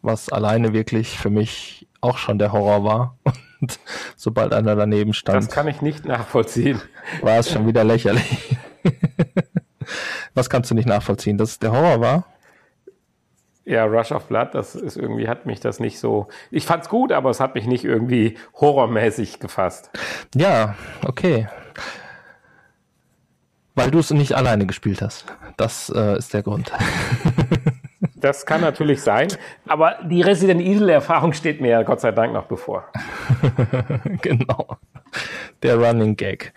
[0.02, 3.18] was alleine wirklich für mich auch schon der Horror war.
[3.60, 3.78] Und
[4.16, 5.38] sobald einer daneben stand.
[5.38, 6.80] Das kann ich nicht nachvollziehen.
[7.22, 8.56] War es schon wieder lächerlich.
[10.34, 11.38] Was kannst du nicht nachvollziehen?
[11.38, 12.24] Dass es der Horror war?
[13.64, 16.28] Ja, Rush of Blood, das ist irgendwie, hat mich das nicht so.
[16.52, 19.90] Ich fand's gut, aber es hat mich nicht irgendwie horrormäßig gefasst.
[20.36, 21.48] Ja, okay.
[23.74, 25.24] Weil du es nicht alleine gespielt hast.
[25.56, 26.70] Das äh, ist der Grund.
[28.26, 29.28] Das kann natürlich sein,
[29.68, 32.84] aber die Resident Evil-Erfahrung steht mir ja Gott sei Dank noch bevor.
[34.20, 34.78] genau.
[35.62, 36.52] Der Running Gag.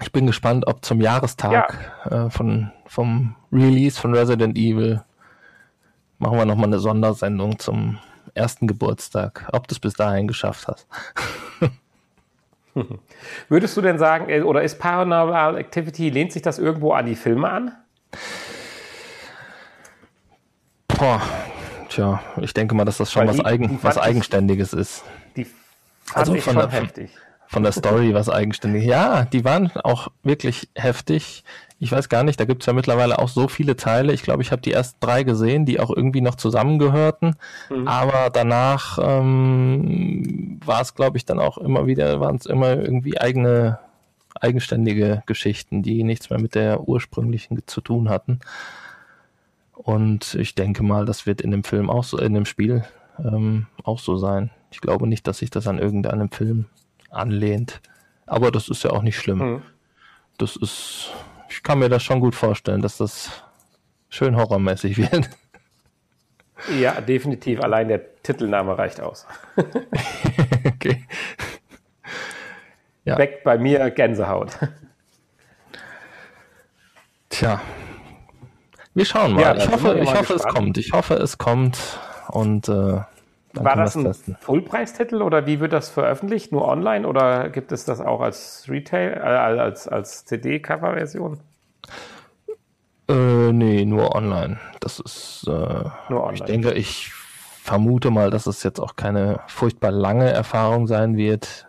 [0.00, 2.26] Ich bin gespannt, ob zum Jahrestag ja.
[2.26, 5.02] äh, von, vom Release von Resident Evil
[6.20, 7.98] machen wir nochmal eine Sondersendung zum
[8.34, 10.86] ersten Geburtstag, ob du es bis dahin geschafft hast.
[13.48, 17.16] Würdest du denn sagen, äh, oder ist Paranormal Activity, lehnt sich das irgendwo an die
[17.16, 17.72] Filme an?
[21.02, 21.20] Boah,
[21.88, 25.02] tja, ich denke mal, dass das schon was, die, Eigen, die was Eigenständiges ist.
[25.34, 25.44] Die
[26.04, 27.10] fand also ich von schon der, heftig.
[27.48, 28.86] Von der Story was Eigenständiges.
[28.86, 31.42] Ja, die waren auch wirklich heftig.
[31.80, 34.12] Ich weiß gar nicht, da gibt es ja mittlerweile auch so viele Teile.
[34.12, 37.34] Ich glaube, ich habe die ersten drei gesehen, die auch irgendwie noch zusammengehörten.
[37.68, 37.88] Mhm.
[37.88, 43.20] Aber danach ähm, war es, glaube ich, dann auch immer wieder, waren es immer irgendwie
[43.20, 43.80] eigene,
[44.40, 48.38] eigenständige Geschichten, die nichts mehr mit der ursprünglichen zu tun hatten.
[49.82, 52.84] Und ich denke mal, das wird in dem Film auch so, in dem Spiel
[53.18, 54.50] ähm, auch so sein.
[54.70, 56.66] Ich glaube nicht, dass sich das an irgendeinem Film
[57.10, 57.80] anlehnt.
[58.26, 59.38] Aber das ist ja auch nicht schlimm.
[59.38, 59.62] Mhm.
[60.38, 61.10] Das ist,
[61.48, 63.42] ich kann mir das schon gut vorstellen, dass das
[64.08, 65.28] schön horrormäßig wird.
[66.80, 67.60] Ja, definitiv.
[67.60, 69.26] Allein der Titelname reicht aus.
[70.64, 71.04] okay.
[73.04, 73.18] Ja.
[73.18, 74.56] Weg bei mir Gänsehaut.
[77.28, 77.60] Tja,
[78.94, 79.40] wir schauen mal.
[79.40, 80.78] Ja, ich hoffe, ich hoffe es kommt.
[80.78, 81.78] Ich hoffe, es kommt.
[82.28, 83.00] Und äh,
[83.54, 84.36] war das ein testen.
[84.40, 86.52] Fullpreistitel oder wie wird das veröffentlicht?
[86.52, 91.40] Nur online oder gibt es das auch als Retail, äh, als, als CD-Cover-Version?
[93.08, 94.58] Äh, nee, nur online.
[94.80, 96.34] Das ist, äh, nur online.
[96.34, 97.12] ich denke, ich
[97.62, 101.66] vermute mal, dass es jetzt auch keine furchtbar lange Erfahrung sein wird.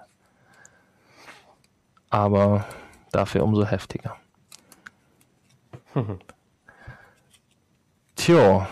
[2.09, 2.65] Aber
[3.11, 4.15] dafür umso heftiger.
[8.15, 8.67] Tja.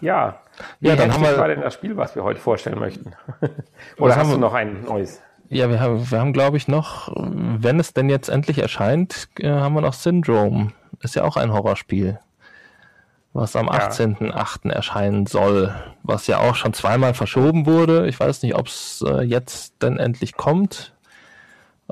[0.00, 0.40] Ja.
[0.80, 3.12] Wie ja, dann haben wir war denn das Spiel, was wir heute vorstellen möchten?
[3.98, 5.20] Oder hast du noch ein neues?
[5.48, 9.48] Ja, wir haben, wir haben glaube ich, noch, wenn es denn jetzt endlich erscheint, äh,
[9.48, 10.72] haben wir noch Syndrome.
[11.00, 12.18] Ist ja auch ein Horrorspiel,
[13.32, 13.88] was am ja.
[13.88, 14.70] 18.8.
[14.70, 18.08] erscheinen soll, was ja auch schon zweimal verschoben wurde.
[18.08, 20.92] Ich weiß nicht, ob es äh, jetzt denn endlich kommt.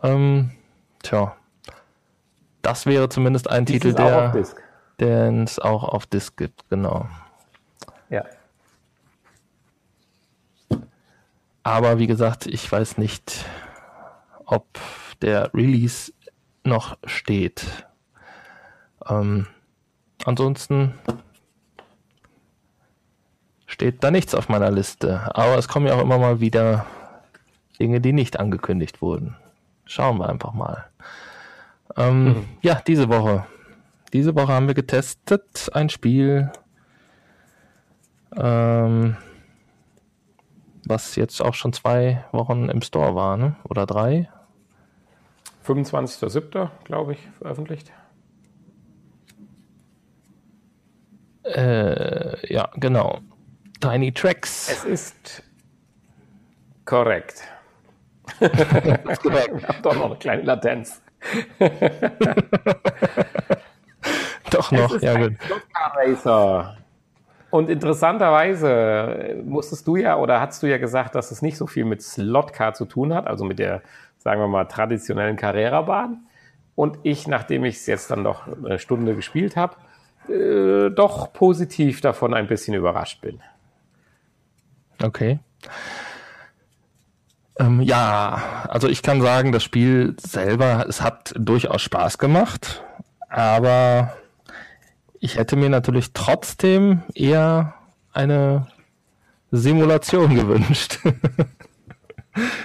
[0.02, 0.50] Ähm,
[1.02, 1.36] tja,
[2.60, 4.34] das wäre zumindest ein Dies Titel, der
[5.00, 7.08] den es auch auf Disk gibt, genau.
[8.08, 8.24] Ja.
[11.62, 13.44] Aber wie gesagt, ich weiß nicht,
[14.44, 14.66] ob
[15.20, 16.12] der Release
[16.62, 17.66] noch steht.
[19.08, 19.46] Ähm,
[20.24, 20.94] ansonsten
[23.66, 25.34] steht da nichts auf meiner Liste.
[25.34, 26.86] Aber es kommen ja auch immer mal wieder
[27.78, 29.36] Dinge, die nicht angekündigt wurden.
[29.84, 30.86] Schauen wir einfach mal.
[31.96, 32.44] Ähm, mhm.
[32.62, 33.46] Ja, diese Woche.
[34.16, 36.50] Diese Woche haben wir getestet ein Spiel,
[38.34, 39.18] ähm,
[40.86, 43.56] was jetzt auch schon zwei Wochen im Store war, ne?
[43.68, 44.30] oder drei?
[45.66, 46.70] 25.07.
[46.84, 47.92] glaube ich, veröffentlicht.
[51.44, 53.20] Äh, ja, genau.
[53.82, 54.70] Tiny Tracks.
[54.70, 55.42] Es ist
[56.86, 57.42] korrekt.
[58.38, 58.40] korrekt.
[59.58, 61.02] Ich habe doch noch eine kleine Latenz.
[64.50, 65.34] doch noch, ja gut.
[65.96, 66.76] Racer.
[67.50, 71.84] Und interessanterweise musstest du ja oder hast du ja gesagt, dass es nicht so viel
[71.84, 73.82] mit Slotcar zu tun hat, also mit der,
[74.18, 76.26] sagen wir mal, traditionellen Carrera-Bahn.
[76.74, 79.76] Und ich, nachdem ich es jetzt dann noch eine Stunde gespielt habe,
[80.28, 83.40] äh, doch positiv davon ein bisschen überrascht bin.
[85.02, 85.38] Okay.
[87.58, 92.84] Ähm, ja, also ich kann sagen, das Spiel selber, es hat durchaus Spaß gemacht,
[93.28, 94.12] aber
[95.26, 97.74] ich hätte mir natürlich trotzdem eher
[98.12, 98.68] eine
[99.50, 101.00] Simulation gewünscht.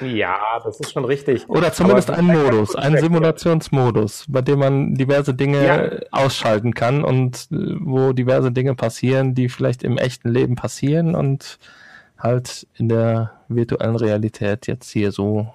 [0.02, 1.50] ja, das ist schon richtig.
[1.50, 6.08] Oder zumindest einen Modus, einen Simulationsmodus, bei dem man diverse Dinge ja.
[6.12, 11.58] ausschalten kann und äh, wo diverse Dinge passieren, die vielleicht im echten Leben passieren und
[12.20, 15.52] halt in der virtuellen Realität jetzt hier so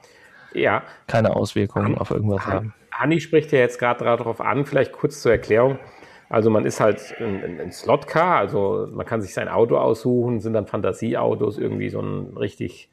[0.54, 0.82] ja.
[1.06, 2.74] keine Auswirkungen Han, auf irgendwas Han, haben.
[2.90, 5.78] Hanni spricht ja jetzt gerade darauf an, vielleicht kurz zur Erklärung.
[6.28, 10.54] Also man ist halt ein, ein Slotcar, also man kann sich sein Auto aussuchen, sind
[10.54, 12.90] dann Fantasieautos, irgendwie so ein richtig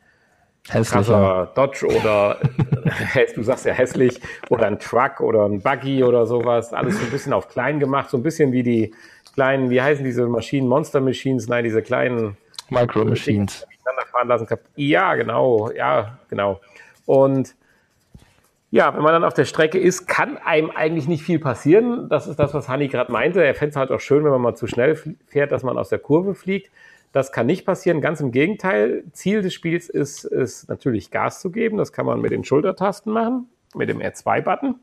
[0.66, 2.38] krasser Dodge oder
[3.36, 4.20] du sagst ja hässlich
[4.50, 6.74] oder ein Truck oder ein Buggy oder sowas.
[6.74, 8.94] Alles so ein bisschen auf klein gemacht, so ein bisschen wie die
[9.34, 12.38] kleinen, wie heißen diese Maschinen, Monster Machines, nein, diese kleinen
[12.70, 13.66] Micro Machines.
[14.12, 14.48] Fahren lassen.
[14.76, 16.62] Ja, genau, ja, genau.
[17.06, 17.56] Und
[18.74, 22.10] ja, wenn man dann auf der Strecke ist, kann einem eigentlich nicht viel passieren.
[22.10, 23.46] Das ist das, was Hanni gerade meinte.
[23.46, 24.96] Er fände es halt auch schön, wenn man mal zu schnell
[25.28, 26.72] fährt, dass man aus der Kurve fliegt.
[27.12, 28.02] Das kann nicht passieren.
[28.02, 29.04] Ganz im Gegenteil.
[29.12, 31.78] Ziel des Spiels ist, ist natürlich Gas zu geben.
[31.78, 34.80] Das kann man mit den Schultertasten machen, mit dem R2-Button.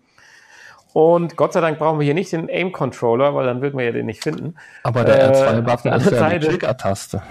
[0.93, 3.93] Und Gott sei Dank brauchen wir hier nicht den Aim-Controller, weil dann würden wir ja
[3.93, 4.55] den nicht finden.
[4.85, 7.23] Aber der R2-Button äh, ist ja die Trigger-Taste.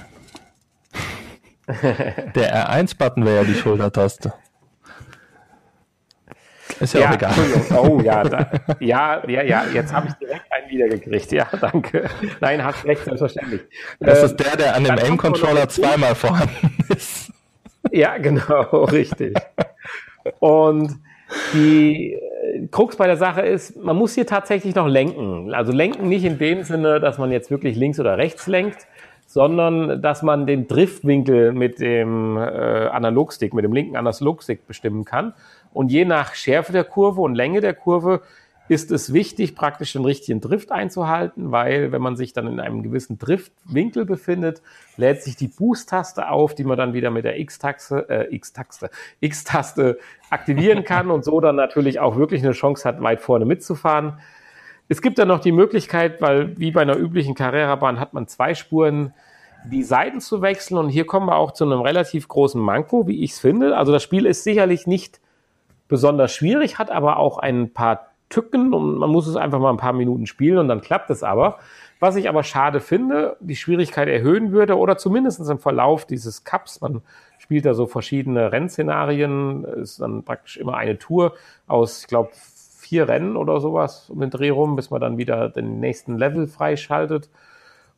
[2.35, 4.33] Der R1-Button wäre ja die Schultertaste.
[6.79, 7.33] Ist ja, ja auch egal.
[7.75, 11.31] Oh ja, da, ja, ja, ja, jetzt habe ich direkt einen wiedergekriegt.
[11.31, 12.09] Ja, danke.
[12.39, 13.61] Nein, hast recht, selbstverständlich.
[13.99, 17.31] Das ähm, ist der, der an dem Aim-Controller zweimal vorhanden ist.
[17.91, 19.35] Ja, genau, richtig.
[20.39, 20.99] Und
[21.53, 25.53] die äh, Krux bei der Sache ist, man muss hier tatsächlich noch lenken.
[25.53, 28.87] Also lenken nicht in dem Sinne, dass man jetzt wirklich links oder rechts lenkt,
[29.25, 35.33] sondern dass man den Driftwinkel mit dem äh, Analogstick, mit dem linken Analogstick bestimmen kann.
[35.73, 38.21] Und je nach Schärfe der Kurve und Länge der Kurve
[38.69, 42.83] ist es wichtig, praktisch den richtigen Drift einzuhalten, weil wenn man sich dann in einem
[42.83, 44.61] gewissen Driftwinkel befindet,
[44.95, 48.91] lädt sich die Boost-Taste auf, die man dann wieder mit der X-Taste, äh, X-Taste,
[49.21, 49.97] X-Taste
[50.29, 54.19] aktivieren kann und so dann natürlich auch wirklich eine Chance hat, weit vorne mitzufahren.
[54.87, 58.53] Es gibt dann noch die Möglichkeit, weil wie bei einer üblichen Carrera-Bahn hat man zwei
[58.53, 59.13] Spuren,
[59.65, 60.77] die Seiten zu wechseln.
[60.77, 63.77] Und hier kommen wir auch zu einem relativ großen Manko, wie ich es finde.
[63.77, 65.19] Also das Spiel ist sicherlich nicht
[65.89, 69.77] besonders schwierig, hat aber auch ein paar Tücken und man muss es einfach mal ein
[69.77, 71.57] paar Minuten spielen und dann klappt es aber.
[71.99, 76.79] Was ich aber schade finde, die Schwierigkeit erhöhen würde oder zumindest im Verlauf dieses Cups,
[76.79, 77.01] man
[77.39, 81.33] spielt da so verschiedene Rennszenarien, ist dann praktisch immer eine Tour
[81.67, 85.49] aus, ich glaube, vier Rennen oder sowas um den Dreh rum, bis man dann wieder
[85.49, 87.29] den nächsten Level freischaltet.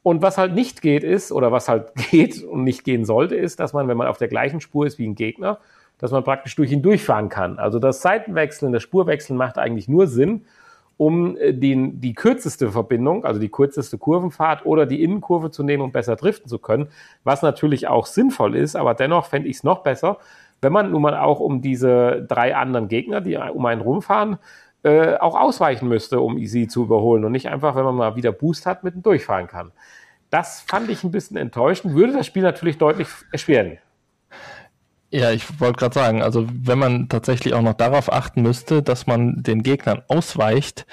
[0.04, 3.60] Und was halt nicht geht ist, oder was halt geht und nicht gehen sollte, ist,
[3.60, 5.60] dass man, wenn man auf der gleichen Spur ist wie ein Gegner,
[6.02, 7.60] dass man praktisch durch ihn durchfahren kann.
[7.60, 10.46] Also das Seitenwechseln, das Spurwechseln macht eigentlich nur Sinn,
[10.98, 15.84] um äh, den, die kürzeste Verbindung, also die kürzeste Kurvenfahrt oder die Innenkurve zu nehmen,
[15.84, 16.90] um besser driften zu können,
[17.24, 20.18] was natürlich auch sinnvoll ist, aber dennoch fände ich es noch besser,
[20.62, 24.38] wenn man nun mal auch um diese drei anderen Gegner, die um einen rumfahren,
[24.84, 28.32] äh, auch ausweichen müsste, um sie zu überholen und nicht einfach, wenn man mal wieder
[28.32, 29.72] Boost hat, mitten durchfahren kann.
[30.30, 33.78] Das fand ich ein bisschen enttäuschend, würde das Spiel natürlich deutlich erschweren.
[35.12, 39.08] Ja, ich wollte gerade sagen, also wenn man tatsächlich auch noch darauf achten müsste, dass
[39.08, 40.86] man den Gegnern ausweicht,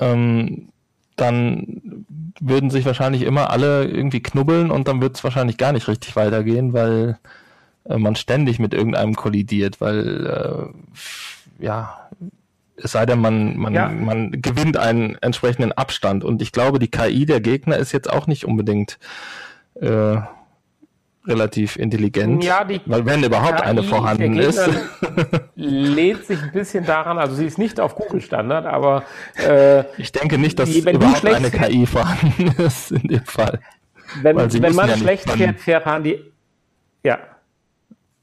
[0.00, 0.68] ähm,
[1.16, 2.06] dann
[2.40, 6.16] würden sich wahrscheinlich immer alle irgendwie knubbeln und dann wird es wahrscheinlich gar nicht richtig
[6.16, 7.18] weitergehen, weil
[7.84, 10.72] äh, man ständig mit irgendeinem kollidiert, weil
[11.58, 12.08] äh, ja,
[12.76, 13.88] Es sei denn, man, man, ja.
[13.88, 16.24] man gewinnt einen entsprechenden Abstand.
[16.24, 18.98] Und ich glaube, die KI der Gegner ist jetzt auch nicht unbedingt
[19.74, 20.16] äh,
[21.26, 22.42] relativ intelligent.
[22.44, 24.68] Ja, die weil wenn überhaupt KI eine vorhanden ist.
[25.54, 29.04] lädt sich ein bisschen daran, also sie ist nicht auf Google-Standard, aber
[29.36, 33.60] äh, ich denke nicht, dass die, überhaupt eine KI vorhanden ist in dem Fall.
[34.22, 36.18] Wenn, wenn man ja schlecht fährt, fahren die.
[37.04, 37.18] Ja.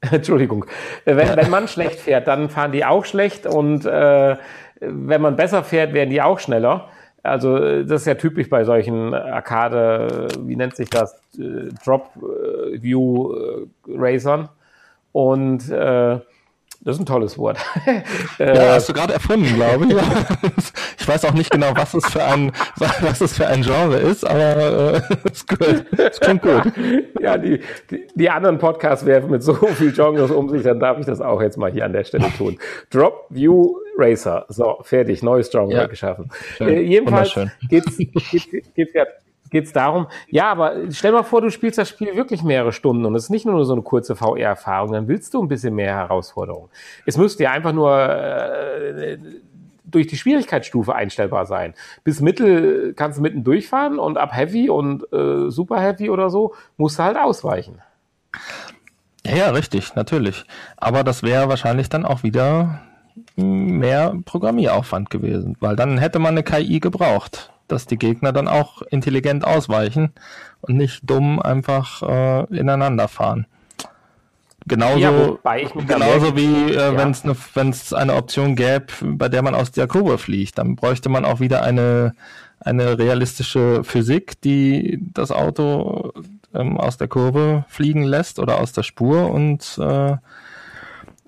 [0.00, 0.66] Entschuldigung.
[1.04, 1.36] Wenn, ja.
[1.36, 4.36] wenn man schlecht fährt, dann fahren die auch schlecht und äh,
[4.80, 6.90] wenn man besser fährt, werden die auch schneller.
[7.22, 12.80] Also das ist ja typisch bei solchen Arcade, wie nennt sich das, äh, Drop äh,
[12.80, 14.48] View äh, Racern.
[15.12, 16.18] Und äh,
[16.80, 17.58] das ist ein tolles Wort.
[18.38, 19.92] ja, hast du gerade erfunden, glaube ich.
[21.00, 24.24] ich weiß auch nicht genau, was es für ein, was es für ein Genre ist,
[24.24, 25.44] aber äh, es,
[25.98, 26.72] es klingt gut.
[27.20, 27.60] Ja, die,
[27.90, 31.20] die, die anderen Podcasts werfen mit so viel Genres um sich, dann darf ich das
[31.20, 32.58] auch jetzt mal hier an der Stelle tun.
[32.90, 34.46] Drop View Racer.
[34.48, 35.86] So, fertig, neues Genre ja.
[35.86, 36.30] geschaffen.
[36.60, 37.34] Äh, jedenfalls
[37.68, 38.92] geht's, geht's, geht's
[39.52, 43.04] ja geht's darum, ja, aber stell mal vor, du spielst das Spiel wirklich mehrere Stunden
[43.04, 45.94] und es ist nicht nur so eine kurze VR-Erfahrung, dann willst du ein bisschen mehr
[45.94, 46.68] Herausforderung.
[47.06, 49.18] Es müsste ja einfach nur äh,
[49.84, 51.74] durch die Schwierigkeitsstufe einstellbar sein.
[52.04, 56.54] Bis Mittel kannst du mitten durchfahren und ab Heavy und äh, Super Heavy oder so
[56.76, 57.80] musst du halt ausweichen.
[59.24, 60.44] Ja, richtig, natürlich.
[60.76, 62.82] Aber das wäre wahrscheinlich dann auch wieder
[63.36, 68.82] mehr Programmieraufwand gewesen, weil dann hätte man eine KI gebraucht dass die Gegner dann auch
[68.82, 70.12] intelligent ausweichen
[70.60, 73.46] und nicht dumm einfach äh, ineinander fahren.
[74.66, 76.96] Genauso, ja, genauso wie äh, ja.
[76.96, 81.08] wenn es eine, eine Option gäbe, bei der man aus der Kurve fliegt, dann bräuchte
[81.08, 82.14] man auch wieder eine,
[82.60, 86.12] eine realistische Physik, die das Auto
[86.54, 90.16] ähm, aus der Kurve fliegen lässt oder aus der Spur und äh,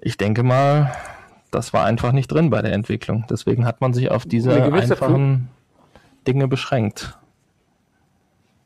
[0.02, 0.92] ich denke mal,
[1.50, 3.24] das war einfach nicht drin bei der Entwicklung.
[3.28, 5.48] Deswegen hat man sich auf diese einfachen
[6.26, 7.18] Dinge beschränkt.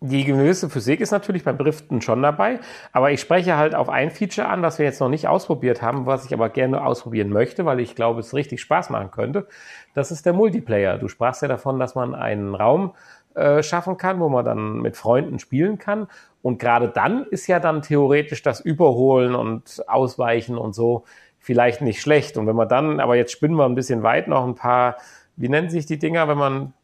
[0.07, 2.61] Die gewisse Physik ist natürlich beim Driften schon dabei,
[2.93, 6.05] aber ich spreche halt auf ein Feature an, was wir jetzt noch nicht ausprobiert haben,
[6.05, 9.47] was ich aber gerne ausprobieren möchte, weil ich glaube, es richtig Spaß machen könnte.
[9.95, 10.99] Das ist der Multiplayer.
[10.99, 12.93] Du sprachst ja davon, dass man einen Raum
[13.35, 16.07] äh, schaffen kann, wo man dann mit Freunden spielen kann.
[16.43, 21.05] Und gerade dann ist ja dann theoretisch das Überholen und Ausweichen und so
[21.39, 22.37] vielleicht nicht schlecht.
[22.37, 24.97] Und wenn man dann, aber jetzt spinnen wir ein bisschen weit, noch ein paar,
[25.37, 26.75] wie nennen sich die Dinger, wenn man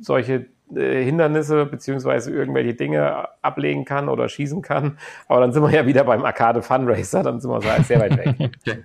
[0.00, 4.98] solche äh, Hindernisse beziehungsweise irgendwelche Dinge ablegen kann oder schießen kann.
[5.26, 8.00] Aber dann sind wir ja wieder beim Arcade Fun Racer, dann sind wir so sehr
[8.00, 8.50] weit weg.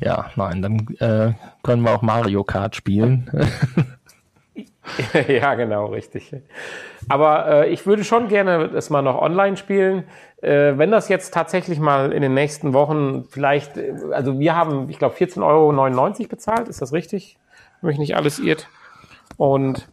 [0.00, 3.30] Ja, nein, dann äh, können wir auch Mario Kart spielen.
[5.28, 6.34] ja, genau, richtig.
[7.08, 10.04] Aber äh, ich würde schon gerne das mal noch online spielen.
[10.40, 14.88] Äh, wenn das jetzt tatsächlich mal in den nächsten Wochen vielleicht, äh, also wir haben,
[14.88, 17.36] ich glaube, 14,99 Euro bezahlt, ist das richtig?
[17.82, 18.68] Wenn mich nicht alles irrt.
[19.40, 19.88] Und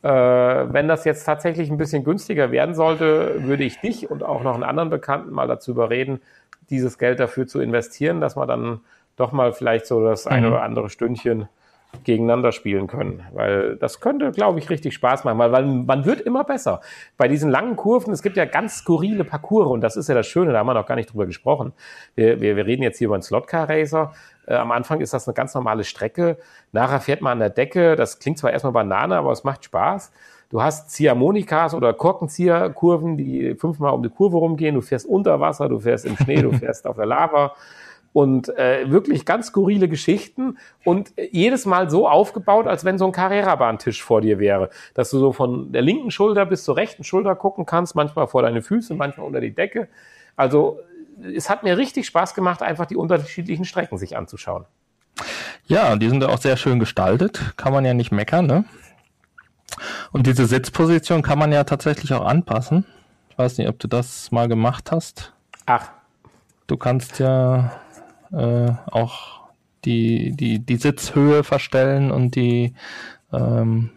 [0.00, 4.42] äh, wenn das jetzt tatsächlich ein bisschen günstiger werden sollte, würde ich dich und auch
[4.42, 6.22] noch einen anderen Bekannten mal dazu überreden,
[6.70, 8.80] dieses Geld dafür zu investieren, dass man dann
[9.16, 10.32] doch mal vielleicht so das mhm.
[10.32, 11.50] eine oder andere Stündchen
[12.04, 13.22] gegeneinander spielen können.
[13.32, 16.80] Weil das könnte, glaube ich, richtig Spaß machen, weil, weil man wird immer besser.
[17.16, 20.26] Bei diesen langen Kurven, es gibt ja ganz skurrile Parcours und das ist ja das
[20.26, 21.72] Schöne, da haben wir noch gar nicht drüber gesprochen.
[22.14, 24.12] Wir, wir, wir reden jetzt hier über einen Slotcar-Racer.
[24.46, 26.38] Äh, am Anfang ist das eine ganz normale Strecke.
[26.72, 27.96] Nachher fährt man an der Decke.
[27.96, 30.12] Das klingt zwar erstmal Banane, aber es macht Spaß.
[30.50, 34.74] Du hast Ziehharmonikas oder Korkenzieherkurven, die fünfmal um die Kurve rumgehen.
[34.74, 37.54] Du fährst unter Wasser, du fährst im Schnee, du fährst auf der Lava
[38.12, 43.12] und äh, wirklich ganz skurrile Geschichten und jedes Mal so aufgebaut, als wenn so ein
[43.12, 47.34] Carrera-Bahntisch vor dir wäre, dass du so von der linken Schulter bis zur rechten Schulter
[47.34, 49.88] gucken kannst, manchmal vor deine Füße, manchmal unter die Decke.
[50.36, 50.78] Also
[51.34, 54.64] es hat mir richtig Spaß gemacht, einfach die unterschiedlichen Strecken sich anzuschauen.
[55.66, 58.64] Ja, die sind auch sehr schön gestaltet, kann man ja nicht meckern, ne?
[60.10, 62.84] Und diese Sitzposition kann man ja tatsächlich auch anpassen.
[63.30, 65.32] Ich weiß nicht, ob du das mal gemacht hast.
[65.64, 65.88] Ach.
[66.66, 67.72] Du kannst ja
[68.32, 69.42] äh, auch
[69.84, 72.74] die, die, die Sitzhöhe verstellen und die
[73.32, 73.90] ähm,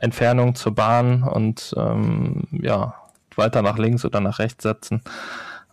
[0.00, 2.94] Entfernung zur Bahn und ähm, ja,
[3.36, 5.02] weiter nach links oder nach rechts setzen.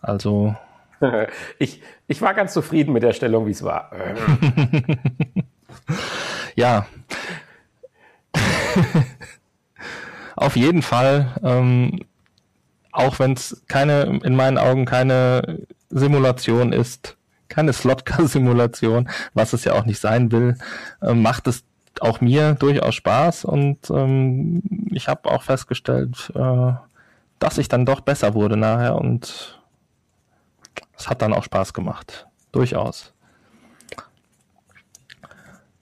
[0.00, 0.56] Also.
[1.58, 3.90] Ich, ich war ganz zufrieden mit der Stellung, wie es war.
[6.54, 6.86] ja.
[10.36, 12.00] Auf jeden Fall, ähm,
[12.92, 17.15] auch wenn es keine, in meinen Augen keine Simulation ist,
[17.48, 20.56] keine Slotcar-Simulation, was es ja auch nicht sein will,
[21.02, 21.64] äh, macht es
[22.00, 26.72] auch mir durchaus Spaß und ähm, ich habe auch festgestellt, äh,
[27.38, 29.60] dass ich dann doch besser wurde nachher und
[30.96, 32.26] es hat dann auch Spaß gemacht.
[32.52, 33.12] Durchaus.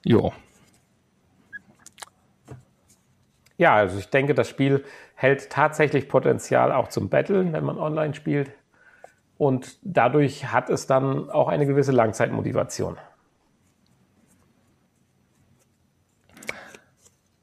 [0.03, 0.33] Jo.
[3.57, 4.83] Ja, also ich denke, das Spiel
[5.15, 8.51] hält tatsächlich Potenzial auch zum Battlen, wenn man online spielt.
[9.37, 12.97] Und dadurch hat es dann auch eine gewisse Langzeitmotivation.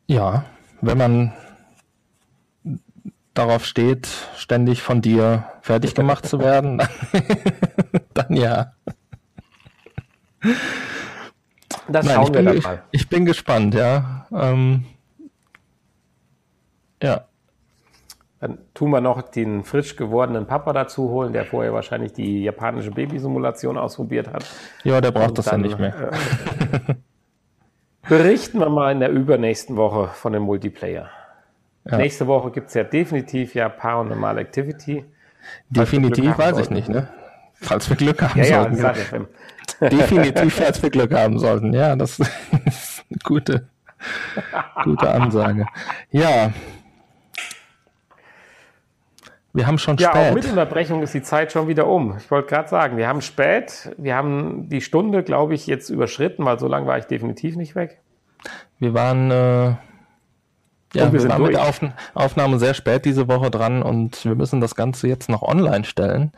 [0.06, 0.44] Ja,
[0.80, 1.32] wenn man
[3.34, 6.88] darauf steht, ständig von dir fertig gemacht zu werden, dann,
[8.14, 8.72] dann ja.
[11.88, 12.82] Das Nein, schauen wir bin, dann mal.
[12.90, 14.26] Ich, ich, bin gespannt, ja.
[14.32, 14.84] Ähm,
[17.02, 17.26] ja.
[18.42, 22.90] Dann tun wir noch den frisch gewordenen Papa dazu holen, der vorher wahrscheinlich die japanische
[22.90, 24.44] Babysimulation ausprobiert hat.
[24.82, 26.10] Ja, der braucht Und das dann, ja nicht mehr.
[26.10, 26.94] Äh,
[28.08, 31.08] berichten wir mal in der übernächsten Woche von dem Multiplayer.
[31.84, 31.98] Ja.
[31.98, 35.04] Nächste Woche gibt es ja definitiv ja Paranormal Activity.
[35.68, 37.06] Definitiv weiß ich nicht, ne?
[37.54, 38.76] Falls wir Glück haben ja, sollten.
[39.80, 41.72] Ja, definitiv, falls wir Glück haben sollten.
[41.72, 42.18] Ja, das
[42.66, 43.68] ist eine gute,
[44.82, 45.64] gute Ansage.
[46.10, 46.52] Ja,
[49.54, 50.22] wir haben schon ja, spät.
[50.22, 52.16] Ja, auch mit Unterbrechung ist die Zeit schon wieder um.
[52.16, 56.44] Ich wollte gerade sagen, wir haben spät, wir haben die Stunde, glaube ich, jetzt überschritten,
[56.44, 58.00] weil so lange war ich definitiv nicht weg.
[58.78, 59.78] Wir waren, äh, ja,
[60.94, 61.50] wir, wir waren durch.
[61.50, 61.80] mit der Auf
[62.14, 66.32] Aufnahme sehr spät diese Woche dran und wir müssen das Ganze jetzt noch online stellen.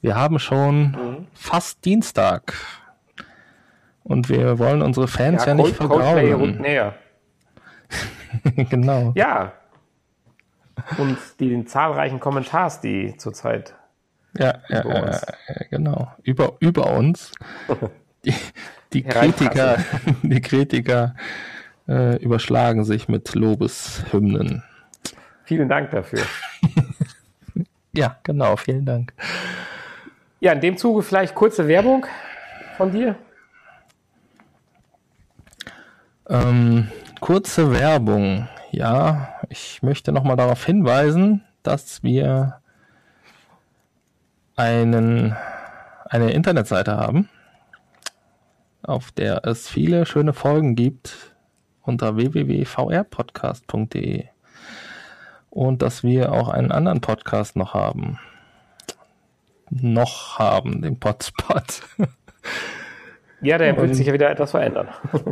[0.00, 1.26] Wir haben schon mhm.
[1.34, 2.54] fast Dienstag.
[4.02, 6.60] Und wir wollen unsere Fans ja, ja nicht vergraulen.
[6.60, 6.94] näher.
[8.68, 9.12] genau.
[9.14, 9.52] Ja,
[10.98, 13.74] und die, den zahlreichen Kommentars, die zurzeit
[14.36, 15.20] ja, ja, ja,
[15.70, 16.12] genau.
[16.22, 17.32] Über, über uns.
[18.24, 18.34] Die,
[18.94, 19.76] die Kritiker,
[20.22, 21.14] die Kritiker
[21.86, 24.62] äh, überschlagen sich mit Lobeshymnen.
[25.44, 26.22] Vielen Dank dafür.
[27.92, 29.12] ja, genau, vielen Dank.
[30.40, 32.06] Ja, in dem Zuge vielleicht kurze Werbung
[32.78, 33.16] von dir.
[36.30, 36.88] Ähm,
[37.20, 38.48] kurze Werbung.
[38.70, 42.60] Ja, ich möchte nochmal darauf hinweisen, dass wir
[44.56, 45.36] einen,
[46.06, 47.28] eine Internetseite haben,
[48.82, 51.36] auf der es viele schöne Folgen gibt
[51.82, 54.24] unter www.vrpodcast.de
[55.50, 58.18] und dass wir auch einen anderen Podcast noch haben.
[59.70, 61.80] Noch haben, den Potspot.
[63.40, 64.88] Ja, der wird sich ja wieder etwas verändern.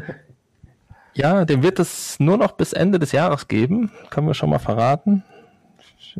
[1.14, 4.58] Ja, den wird es nur noch bis Ende des Jahres geben, können wir schon mal
[4.58, 5.22] verraten.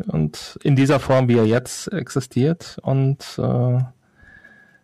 [0.07, 2.79] Und in dieser Form, wie er jetzt existiert.
[2.83, 3.79] Und äh,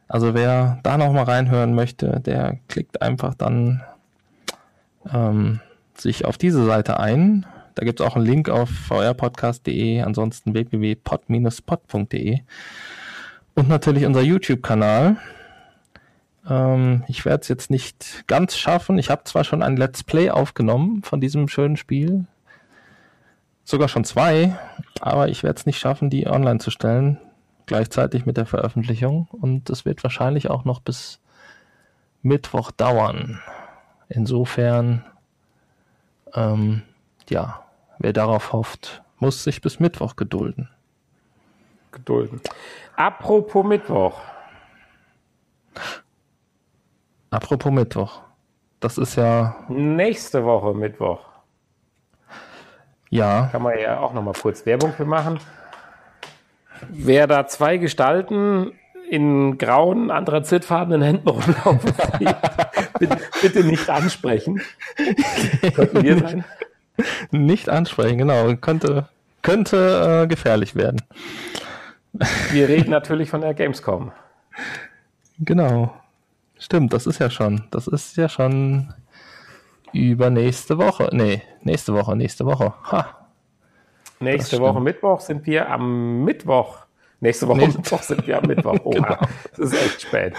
[0.09, 3.83] also wer da noch mal reinhören möchte, der klickt einfach dann
[5.13, 5.61] ähm,
[5.95, 7.47] sich auf diese Seite ein.
[7.75, 12.41] Da gibt es auch einen Link auf vrpodcast.de, ansonsten www.pod-pod.de
[13.55, 15.17] und natürlich unser YouTube-Kanal.
[16.49, 18.99] Ähm, ich werde es jetzt nicht ganz schaffen.
[18.99, 22.27] Ich habe zwar schon ein Let's Play aufgenommen von diesem schönen Spiel,
[23.65, 24.57] sogar schon zwei,
[25.01, 27.19] aber ich werde es nicht schaffen, die online zu stellen,
[27.67, 29.29] gleichzeitig mit der Veröffentlichung.
[29.31, 31.21] Und es wird wahrscheinlich auch noch bis
[32.23, 33.41] Mittwoch dauern.
[34.09, 35.05] Insofern,
[36.35, 36.83] ähm,
[37.29, 37.63] ja,
[37.99, 40.71] wer darauf hofft, muss sich bis Mittwoch gedulden.
[41.93, 42.41] Gedulden.
[42.97, 44.21] Apropos Mittwoch.
[47.31, 48.21] Apropos Mittwoch.
[48.81, 49.57] Das ist ja.
[49.69, 51.21] Nächste Woche Mittwoch.
[53.11, 53.49] Ja.
[53.51, 55.41] Kann man ja auch nochmal kurz Werbung für machen.
[56.91, 58.73] Wer da zwei Gestalten
[59.11, 61.93] in grauen, anthrazitfarbenen Händen rumlaufen
[62.99, 64.61] bitte, bitte, nicht ansprechen.
[65.75, 66.45] Könnten wir sein?
[67.31, 68.55] Nicht ansprechen, genau.
[68.57, 69.09] Könnte,
[69.43, 71.03] könnte äh, gefährlich werden.
[72.51, 74.13] Wir reden natürlich von der Gamescom.
[75.39, 75.95] Genau.
[76.59, 77.65] Stimmt, das ist ja schon.
[77.71, 78.93] Das ist ja schon
[79.93, 81.09] übernächste Woche.
[81.13, 82.75] Nee, nächste Woche, nächste Woche.
[82.91, 83.15] Ha.
[84.21, 86.79] Nächste Woche Mittwoch sind wir am Mittwoch.
[87.21, 87.79] Nächste Woche Nächste.
[87.79, 88.79] Mittwoch sind wir am Mittwoch.
[88.85, 89.17] Oha, genau.
[89.57, 90.35] das ist echt spät.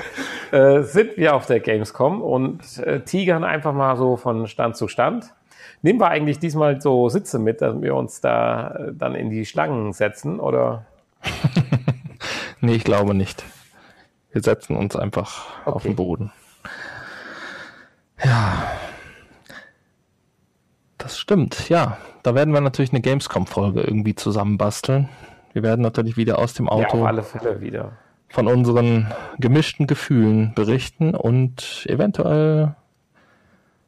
[0.52, 4.88] Äh, sind wir auf der Gamescom und äh, tigern einfach mal so von Stand zu
[4.88, 5.34] Stand.
[5.82, 9.46] Nehmen wir eigentlich diesmal so Sitze mit, dass wir uns da äh, dann in die
[9.46, 10.86] Schlangen setzen, oder?
[12.62, 13.44] nee, ich glaube nicht.
[14.32, 15.76] Wir setzen uns einfach okay.
[15.76, 16.32] auf den Boden.
[18.24, 18.72] Ja.
[20.98, 21.98] Das stimmt, ja.
[22.24, 25.10] Da werden wir natürlich eine Gamescom-Folge irgendwie zusammenbasteln.
[25.54, 26.98] Wir werden natürlich wieder aus dem Auto.
[26.98, 27.94] Ja, auf alle Fälle wieder.
[28.28, 32.76] Von unseren gemischten Gefühlen berichten und eventuell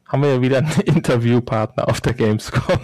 [0.08, 2.62] haben wir ja wieder einen Interviewpartner auf der Gamescom.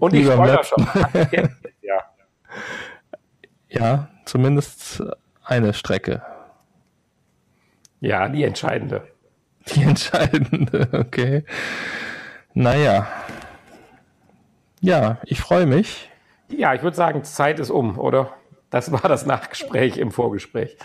[0.00, 0.86] und ich freue schon.
[1.82, 2.02] ja.
[3.68, 5.02] Ja, zumindest
[5.44, 6.22] eine Strecke.
[8.00, 9.06] Ja, die entscheidende.
[9.66, 11.44] Die entscheidende, okay.
[12.54, 13.06] Naja.
[14.80, 16.10] Ja, ich freue mich.
[16.48, 18.32] Ja, ich würde sagen, Zeit ist um, oder?
[18.70, 20.76] Das war das Nachgespräch im Vorgespräch.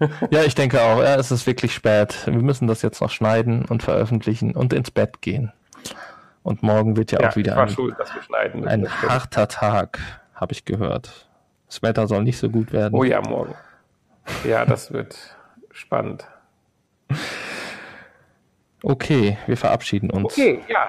[0.30, 0.98] ja, ich denke auch.
[0.98, 2.26] Ja, es ist wirklich spät.
[2.26, 5.52] Wir müssen das jetzt noch schneiden und veröffentlichen und ins Bett gehen.
[6.42, 7.96] Und morgen wird ja, ja auch wieder ein, schuld,
[8.66, 9.98] ein harter Tag,
[10.34, 11.27] habe ich gehört.
[11.68, 12.94] Das Wetter soll nicht so gut werden.
[12.98, 13.54] Oh ja, morgen.
[14.44, 15.36] Ja, das wird
[15.70, 16.26] spannend.
[18.82, 20.32] Okay, wir verabschieden uns.
[20.32, 20.88] Okay, ja.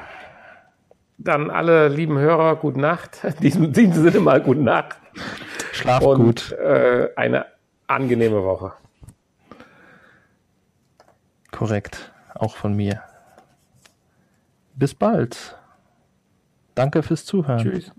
[1.17, 3.23] Dann alle lieben Hörer, gute Nacht.
[3.23, 4.97] In diesem, diesem Sinne mal gute Nacht.
[5.73, 6.51] Schlaf Und, gut.
[6.53, 7.45] Äh, eine
[7.87, 8.73] angenehme Woche.
[11.51, 13.01] Korrekt, auch von mir.
[14.75, 15.57] Bis bald.
[16.75, 17.59] Danke fürs Zuhören.
[17.59, 17.91] Tschüss.